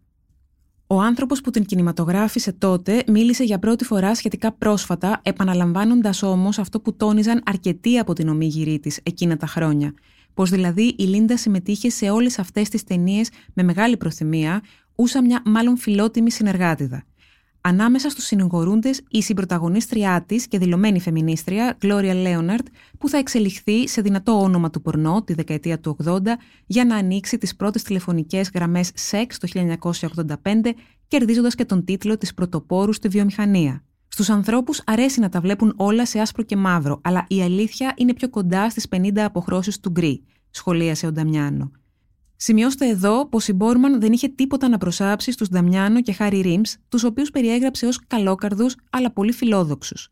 Ο 0.87 1.01
άνθρωπος 1.01 1.40
που 1.40 1.51
την 1.51 1.64
κινηματογράφησε 1.64 2.53
τότε 2.53 3.03
μίλησε 3.07 3.45
για 3.45 3.59
πρώτη 3.59 3.85
φορά 3.85 4.14
σχετικά 4.14 4.53
πρόσφατα, 4.53 5.21
επαναλαμβάνοντας 5.23 6.23
όμως 6.23 6.59
αυτό 6.59 6.81
που 6.81 6.97
τόνιζαν 6.97 7.42
αρκετοί 7.47 7.99
από 7.99 8.12
την 8.12 8.29
ομίγυρή 8.29 8.79
της 8.79 9.01
εκείνα 9.03 9.37
τα 9.37 9.47
χρόνια. 9.47 9.95
Πως 10.35 10.51
δηλαδή 10.51 10.95
η 10.99 11.03
Λίντα 11.03 11.37
συμμετείχε 11.37 11.90
σε 11.90 12.11
όλες 12.11 12.38
αυτές 12.38 12.69
τις 12.69 12.85
ταινίες 12.85 13.31
με 13.53 13.62
μεγάλη 13.62 13.97
προθυμία, 13.97 14.62
ούσα 14.95 15.23
μια 15.23 15.42
μάλλον 15.45 15.77
φιλότιμη 15.77 16.31
συνεργάτηδα. 16.31 17.05
Ανάμεσα 17.68 18.11
στους 18.11 18.24
συνηγορούντες 18.24 19.00
η 19.09 19.22
συμπροταγωνίστριά 19.22 20.24
της 20.26 20.46
και 20.46 20.59
δηλωμένη 20.59 21.00
φεμινίστρια, 21.00 21.79
Gloria 21.83 22.26
Leonard, 22.26 22.66
που 22.98 23.09
θα 23.09 23.18
εξελιχθεί 23.18 23.88
σε 23.88 24.00
δυνατό 24.00 24.40
όνομα 24.40 24.70
του 24.70 24.83
πορνό 24.83 25.22
τη 25.22 25.35
δεκαετία 25.35 25.81
του 25.81 25.96
80 26.05 26.20
για 26.66 26.85
να 26.85 26.96
ανοίξει 26.96 27.38
τις 27.38 27.57
πρώτες 27.57 27.83
τηλεφωνικές 27.83 28.50
γραμμές 28.55 28.90
σεξ 28.94 29.38
το 29.38 29.48
1985, 29.48 30.74
κερδίζοντας 31.09 31.55
και 31.55 31.64
τον 31.64 31.85
τίτλο 31.85 32.18
της 32.18 32.35
πρωτοπόρους 32.35 32.96
στη 32.96 33.09
βιομηχανία. 33.09 33.85
Στους 34.09 34.31
ανθρώπους 34.31 34.83
αρέσει 34.87 35.20
να 35.20 35.29
τα 35.29 35.40
βλέπουν 35.40 35.74
όλα 35.76 36.07
σε 36.07 36.18
άσπρο 36.18 36.42
και 36.42 36.57
μαύρο, 36.57 37.00
αλλά 37.02 37.24
η 37.29 37.42
αλήθεια 37.42 37.94
είναι 37.96 38.14
πιο 38.14 38.31
κοντά 38.31 38.70
στις 38.70 38.87
50 38.90 39.24
αποχρώσεις 39.24 39.81
του 39.81 39.90
γκρι, 39.90 40.22
σχολίασε 40.50 41.07
ο 41.07 41.12
Νταμιάνο. 41.12 41.70
Σημειώστε 42.37 42.88
εδώ 42.88 43.29
πως 43.29 43.49
η 43.49 43.53
Μπόρμαν 43.53 44.01
δεν 44.01 44.12
είχε 44.12 44.29
τίποτα 44.29 44.68
να 44.68 44.79
προσάψει 44.79 45.33
στους 45.33 45.49
Νταμιάνο 45.49 46.03
και 46.03 46.12
Χάρι 46.12 46.40
Ρίμς, 46.40 46.77
τους 46.88 47.05
οποίους 47.05 47.31
περιέγραψε 47.31 47.87
ως 47.87 48.01
καλόκαρδους 48.07 48.77
αλλά 48.90 49.12
πολύ 49.12 49.33
φιλόδοξους. 49.33 50.11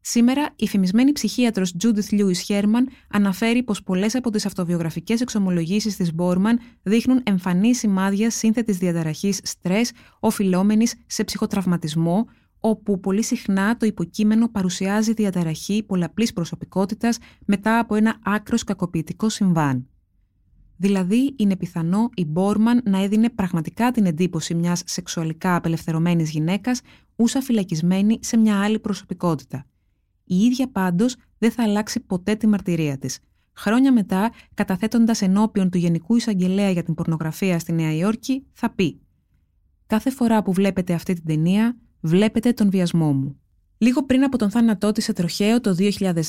Σήμερα, 0.00 0.48
η 0.56 0.68
φημισμένη 0.68 1.12
ψυχίατρος 1.12 1.74
Judith 1.82 2.14
Lewis 2.20 2.46
Herman 2.46 2.84
αναφέρει 3.10 3.62
πως 3.62 3.82
πολλές 3.82 4.14
από 4.14 4.30
τις 4.30 4.46
αυτοβιογραφικές 4.46 5.20
εξομολογήσεις 5.20 5.96
της 5.96 6.14
Μπόρμαν 6.14 6.60
δείχνουν 6.82 7.20
εμφανή 7.24 7.74
σημάδια 7.74 8.30
σύνθετης 8.30 8.78
διαταραχής 8.78 9.40
στρες, 9.42 9.92
οφειλόμενης 10.20 10.94
σε 11.06 11.24
ψυχοτραυματισμό, 11.24 12.26
όπου 12.60 13.00
πολύ 13.00 13.22
συχνά 13.22 13.76
το 13.76 13.86
υποκείμενο 13.86 14.48
παρουσιάζει 14.48 15.12
διαταραχή 15.12 15.82
πολλαπλής 15.82 16.32
προσωπικότητας 16.32 17.18
μετά 17.46 17.78
από 17.78 17.94
ένα 17.94 18.18
άκρος 18.24 18.64
κακοποιητικό 18.64 19.28
συμβάν. 19.28 19.88
Δηλαδή, 20.80 21.34
είναι 21.36 21.56
πιθανό 21.56 22.10
η 22.14 22.24
Μπόρμαν 22.24 22.80
να 22.84 23.02
έδινε 23.02 23.30
πραγματικά 23.30 23.90
την 23.90 24.06
εντύπωση 24.06 24.54
μιας 24.54 24.82
σεξουαλικά 24.86 25.56
απελευθερωμένης 25.56 26.30
γυναίκας, 26.30 26.80
ούσα 27.16 27.40
φυλακισμένη 27.40 28.18
σε 28.22 28.36
μια 28.36 28.62
άλλη 28.62 28.78
προσωπικότητα. 28.78 29.66
Η 30.24 30.36
ίδια 30.36 30.70
πάντως 30.70 31.16
δεν 31.38 31.50
θα 31.50 31.62
αλλάξει 31.62 32.00
ποτέ 32.00 32.34
τη 32.34 32.46
μαρτυρία 32.46 32.98
της. 32.98 33.18
Χρόνια 33.52 33.92
μετά, 33.92 34.32
καταθέτοντας 34.54 35.22
ενώπιον 35.22 35.70
του 35.70 35.78
Γενικού 35.78 36.16
Εισαγγελέα 36.16 36.70
για 36.70 36.82
την 36.82 36.94
Πορνογραφία 36.94 37.58
στη 37.58 37.72
Νέα 37.72 37.94
Υόρκη, 37.94 38.46
θα 38.52 38.70
πει 38.70 39.00
«Κάθε 39.86 40.10
φορά 40.10 40.42
που 40.42 40.52
βλέπετε 40.52 40.94
αυτή 40.94 41.14
την 41.14 41.24
ταινία, 41.24 41.76
Βλέπετε 42.00 42.52
τον 42.52 42.70
βιασμό 42.70 43.12
μου. 43.12 43.40
Λίγο 43.80 44.04
πριν 44.04 44.24
από 44.24 44.38
τον 44.38 44.50
θάνατό 44.50 44.92
της 44.92 45.04
σε 45.04 45.12
τροχαίο 45.12 45.60
το 45.60 45.76
2002, 45.78 46.22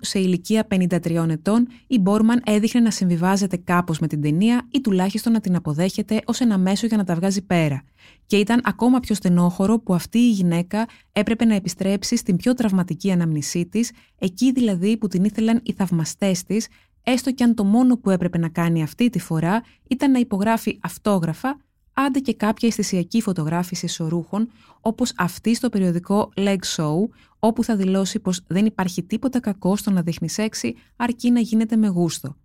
σε 0.00 0.18
ηλικία 0.18 0.66
53 0.70 1.26
ετών, 1.28 1.68
η 1.86 1.98
Μπόρμαν 1.98 2.42
έδειχνε 2.44 2.80
να 2.80 2.90
συμβιβάζεται 2.90 3.56
κάπως 3.56 3.98
με 3.98 4.06
την 4.06 4.20
ταινία 4.20 4.68
ή 4.70 4.80
τουλάχιστον 4.80 5.32
να 5.32 5.40
την 5.40 5.56
αποδέχεται 5.56 6.20
ως 6.24 6.40
ένα 6.40 6.58
μέσο 6.58 6.86
για 6.86 6.96
να 6.96 7.04
τα 7.04 7.14
βγάζει 7.14 7.42
πέρα. 7.42 7.82
Και 8.26 8.36
ήταν 8.36 8.60
ακόμα 8.64 9.00
πιο 9.00 9.14
στενόχωρο 9.14 9.78
που 9.78 9.94
αυτή 9.94 10.18
η 10.18 10.30
γυναίκα 10.30 10.86
έπρεπε 11.12 11.44
να 11.44 11.54
επιστρέψει 11.54 12.16
στην 12.16 12.36
πιο 12.36 12.54
τραυματική 12.54 13.12
αναμνησή 13.12 13.66
της, 13.66 13.92
εκεί 14.18 14.52
δηλαδή 14.52 14.96
που 14.96 15.08
την 15.08 15.24
ήθελαν 15.24 15.60
οι 15.62 15.72
θαυμαστές 15.72 16.42
της, 16.42 16.68
έστω 17.02 17.32
και 17.32 17.44
αν 17.44 17.54
το 17.54 17.64
μόνο 17.64 17.98
που 17.98 18.10
έπρεπε 18.10 18.38
να 18.38 18.48
κάνει 18.48 18.82
αυτή 18.82 19.10
τη 19.10 19.18
φορά 19.18 19.62
ήταν 19.88 20.10
να 20.10 20.18
υπογράφει 20.18 20.78
αυτόγραφα 20.82 21.58
άντε 21.98 22.18
και 22.18 22.34
κάποια 22.34 22.68
αισθησιακή 22.68 23.20
φωτογράφηση 23.22 23.86
σωρούχων, 23.86 24.48
όπως 24.80 25.12
αυτή 25.16 25.54
στο 25.54 25.68
περιοδικό 25.68 26.32
Leg 26.36 26.58
Show, 26.76 27.08
όπου 27.38 27.64
θα 27.64 27.76
δηλώσει 27.76 28.18
πως 28.18 28.42
δεν 28.46 28.66
υπάρχει 28.66 29.02
τίποτα 29.02 29.40
κακό 29.40 29.76
στο 29.76 29.90
να 29.90 30.02
δείχνει 30.02 30.28
σεξι, 30.28 30.74
αρκεί 30.96 31.30
να 31.30 31.40
γίνεται 31.40 31.76
με 31.76 31.86
γούστο. 31.86 32.36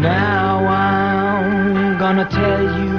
Now 0.00 0.56
I'm 0.86 1.98
gonna 2.02 2.26
tell 2.40 2.64
you 2.80 2.94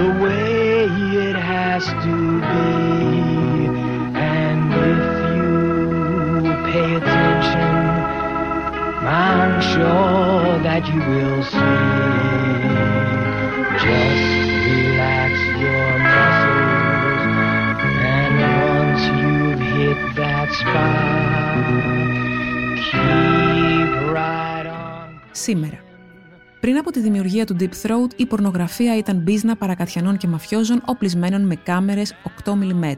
the 0.00 0.10
way 0.22 0.86
it 1.28 1.36
has 1.52 1.84
to 2.04 2.14
be 2.50 2.87
Σήμερα. 25.48 25.78
Πριν 26.60 26.76
από 26.76 26.90
τη 26.90 27.00
δημιουργία 27.00 27.46
του 27.46 27.56
Deep 27.60 27.82
Throat, 27.82 28.12
η 28.16 28.26
πορνογραφία 28.26 28.96
ήταν 28.96 29.16
μπίζνα 29.16 29.56
παρακατιανών 29.56 30.16
και 30.16 30.26
μαφιόζων 30.26 30.82
οπλισμένων 30.86 31.46
με 31.46 31.54
κάμερες 31.54 32.14
8 32.44 32.52
mm. 32.52 32.94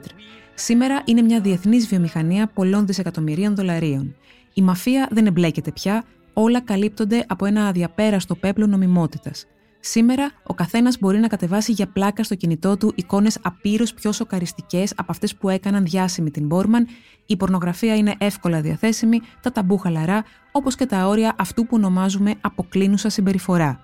Σήμερα 0.55 1.03
είναι 1.05 1.23
μια 1.23 1.41
διεθνής 1.41 1.87
βιομηχανία 1.87 2.47
πολλών 2.47 2.87
δισεκατομμυρίων 2.87 3.55
δολαρίων. 3.55 4.17
Η 4.55 4.63
μαφία 4.63 5.09
δεν 5.11 5.27
εμπλέκεται 5.27 5.73
πια, 5.73 6.05
όλα 6.33 6.61
καλύπτονται 6.61 7.25
από 7.29 7.47
ένα 7.47 7.67
αδιαπέραστο 7.67 8.35
πέπλο 8.35 8.67
νομιμότητας. 8.67 9.47
Σήμερα, 9.81 10.31
ο 10.43 10.55
καθένας 10.55 10.99
μπορεί 10.99 11.19
να 11.19 11.29
κατεβάσει 11.29 11.73
για 11.73 11.87
πλάκα 11.87 12.25
στο 12.25 12.35
κινητό 12.35 12.77
του 12.77 12.93
εικόνες 12.95 13.39
απείρως 13.43 13.95
πιο 13.95 14.13
σοκαριστικές 14.13 14.93
από 14.97 15.13
αυτές 15.13 15.37
που 15.37 15.49
έκαναν 15.49 15.85
διάσημη 15.85 16.31
την 16.31 16.47
Μπόρμαν, 16.47 16.87
η 17.27 17.37
πορνογραφία 17.37 17.97
είναι 17.97 18.15
εύκολα 18.19 18.61
διαθέσιμη, 18.61 19.21
τα 19.41 19.53
ταμπού 19.53 19.79
χαλαρά, 19.79 20.25
όπως 20.53 20.75
και 20.75 20.87
τα 20.87 21.07
όρια 21.07 21.35
αυτού 21.39 21.63
που 21.63 21.77
ονομάζουμε 21.77 22.35
αποκλίνουσα 22.41 23.09
συμπεριφορά. 23.09 23.81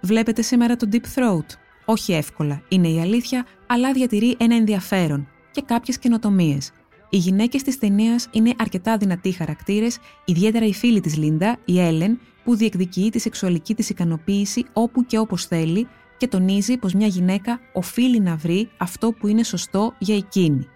Βλέπετε 0.00 0.42
σήμερα 0.42 0.76
το 0.76 0.88
Deep 0.92 1.18
Throat. 1.18 1.46
Όχι 1.84 2.12
εύκολα, 2.12 2.62
είναι 2.68 2.88
η 2.88 3.00
αλήθεια, 3.00 3.46
αλλά 3.66 3.92
διατηρεί 3.92 4.36
ένα 4.38 4.54
ενδιαφέρον 4.54 5.28
και 5.50 5.62
κάποιες 5.62 5.98
καινοτομίες. 5.98 6.72
Οι 7.10 7.16
γυναίκες 7.16 7.62
της 7.62 7.78
ταινίας 7.78 8.28
είναι 8.32 8.52
αρκετά 8.58 8.96
δυνατοί 8.96 9.32
χαρακτήρες, 9.32 9.98
ιδιαίτερα 10.24 10.66
η 10.66 10.74
φίλη 10.74 11.00
της 11.00 11.16
Λίντα, 11.16 11.56
η 11.64 11.80
Έλεν, 11.80 12.20
που 12.44 12.56
διεκδικεί 12.56 13.10
τη 13.10 13.18
σεξουαλική 13.18 13.74
της 13.74 13.90
ικανοποίηση 13.90 14.64
όπου 14.72 15.06
και 15.06 15.18
όπως 15.18 15.44
θέλει 15.46 15.88
και 16.16 16.28
τονίζει 16.28 16.76
πως 16.76 16.94
μια 16.94 17.06
γυναίκα 17.06 17.60
οφείλει 17.72 18.20
να 18.20 18.36
βρει 18.36 18.70
αυτό 18.76 19.12
που 19.12 19.26
είναι 19.26 19.42
σωστό 19.42 19.94
για 19.98 20.16
εκείνη. 20.16 20.68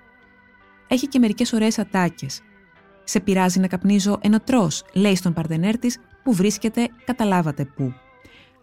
Έχει 0.88 1.09
και 1.09 1.18
μερικές 1.18 1.53
ωραίες 1.53 1.79
ατάκες. 1.79 2.40
Σε 3.05 3.20
πειράζει 3.20 3.61
να 3.61 3.66
καπνίζω 3.66 4.18
ενώ 4.22 4.40
τρώ, 4.40 4.68
λέει 4.92 5.16
στον 5.16 5.33
παρτενέρ 5.33 5.79
της, 5.79 5.98
που 6.22 6.33
βρίσκεται, 6.33 6.88
καταλάβατε 7.05 7.64
πού. 7.64 7.94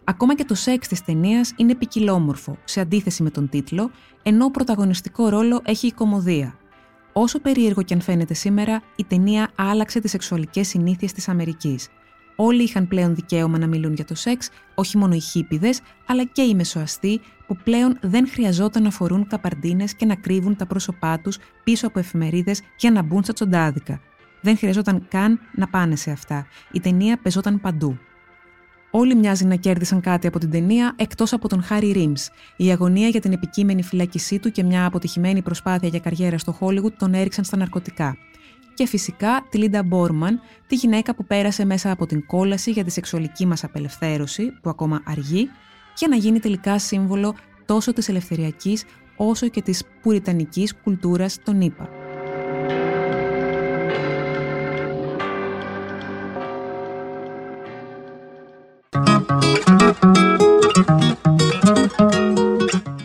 Ακόμα 0.04 0.34
και 0.34 0.44
το 0.44 0.54
σεξ 0.54 0.88
της 0.88 1.04
ταινίας 1.04 1.52
είναι 1.56 1.74
ποικιλόμορφο, 1.74 2.58
σε 2.64 2.80
αντίθεση 2.80 3.22
με 3.22 3.30
τον 3.30 3.48
τίτλο, 3.48 3.90
ενώ 4.22 4.50
πρωταγωνιστικό 4.50 5.28
ρόλο 5.28 5.60
έχει 5.64 5.86
η 5.86 5.92
κομμωδία, 5.92 6.56
Όσο 7.12 7.40
περίεργο 7.40 7.82
και 7.82 7.94
αν 7.94 8.00
φαίνεται 8.00 8.34
σήμερα, 8.34 8.82
η 8.96 9.04
ταινία 9.04 9.50
άλλαξε 9.56 10.00
τις 10.00 10.10
σεξουαλικές 10.10 10.68
συνήθειες 10.68 11.12
της 11.12 11.28
Αμερικής. 11.28 11.88
Όλοι 12.36 12.62
είχαν 12.62 12.88
πλέον 12.88 13.14
δικαίωμα 13.14 13.58
να 13.58 13.66
μιλούν 13.66 13.94
για 13.94 14.04
το 14.04 14.14
σεξ, 14.14 14.50
όχι 14.74 14.96
μόνο 14.96 15.14
οι 15.14 15.20
χίπηδες, 15.20 15.80
αλλά 16.06 16.24
και 16.24 16.42
οι 16.42 16.54
μεσοαστοί, 16.54 17.20
που 17.46 17.56
πλέον 17.64 17.98
δεν 18.00 18.28
χρειαζόταν 18.28 18.82
να 18.82 18.90
φορούν 18.90 19.26
καπαρντίνες 19.26 19.94
και 19.94 20.06
να 20.06 20.14
κρύβουν 20.14 20.56
τα 20.56 20.66
πρόσωπά 20.66 21.20
τους 21.20 21.38
πίσω 21.64 21.86
από 21.86 21.98
εφημερίδες 21.98 22.62
για 22.76 22.90
να 22.90 23.02
μπουν 23.02 23.22
στα 23.22 23.32
τσοντάδικα. 23.32 24.00
Δεν 24.40 24.56
χρειαζόταν 24.56 25.06
καν 25.08 25.40
να 25.54 25.68
πάνε 25.68 25.96
σε 25.96 26.10
αυτά. 26.10 26.46
Η 26.72 26.80
ταινία 26.80 27.18
πεζόταν 27.22 27.60
παντού. 27.60 27.98
Όλοι 28.90 29.14
μοιάζει 29.14 29.44
να 29.44 29.54
κέρδισαν 29.54 30.00
κάτι 30.00 30.26
από 30.26 30.38
την 30.38 30.50
ταινία 30.50 30.94
εκτός 30.96 31.32
από 31.32 31.48
τον 31.48 31.62
Χάρι 31.62 31.90
Ρίμς. 31.90 32.28
Η 32.56 32.70
αγωνία 32.70 33.08
για 33.08 33.20
την 33.20 33.32
επικείμενη 33.32 33.82
φυλάκισή 33.82 34.38
του 34.38 34.50
και 34.50 34.62
μια 34.62 34.86
αποτυχημένη 34.86 35.42
προσπάθεια 35.42 35.88
για 35.88 36.00
καριέρα 36.00 36.38
στο 36.38 36.52
Χόλιγουτ 36.52 36.98
τον 36.98 37.14
έριξαν 37.14 37.44
στα 37.44 37.56
ναρκωτικά. 37.56 38.16
Και 38.74 38.86
φυσικά 38.86 39.46
τη 39.50 39.58
Λίντα 39.58 39.82
Μπόρμαν, 39.82 40.40
τη 40.66 40.74
γυναίκα 40.74 41.14
που 41.14 41.24
πέρασε 41.24 41.64
μέσα 41.64 41.90
από 41.90 42.06
την 42.06 42.26
κόλαση 42.26 42.70
για 42.70 42.84
τη 42.84 42.90
σεξουαλική 42.90 43.46
μας 43.46 43.64
απελευθέρωση, 43.64 44.50
που 44.62 44.70
ακόμα 44.70 45.02
αργεί, 45.04 45.50
για 45.96 46.08
να 46.08 46.16
γίνει 46.16 46.40
τελικά 46.40 46.78
σύμβολο 46.78 47.34
τόσο 47.66 47.92
της 47.92 48.08
ελευθεριακής 48.08 48.84
όσο 49.16 49.48
και 49.48 49.62
της 49.62 49.84
πουριτανικής 50.02 50.74
κουλτούρας 50.74 51.38
των 51.44 51.60
ΗΠΑ. 51.60 51.88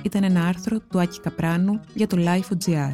Ήταν 0.01 0.23
ένα 0.23 0.47
άρθρο 0.47 0.80
του 0.80 0.99
Άκη 0.99 1.19
Καπράνου 1.19 1.80
για 1.93 2.08
το 2.08 2.17
Life.gr. 2.19 2.93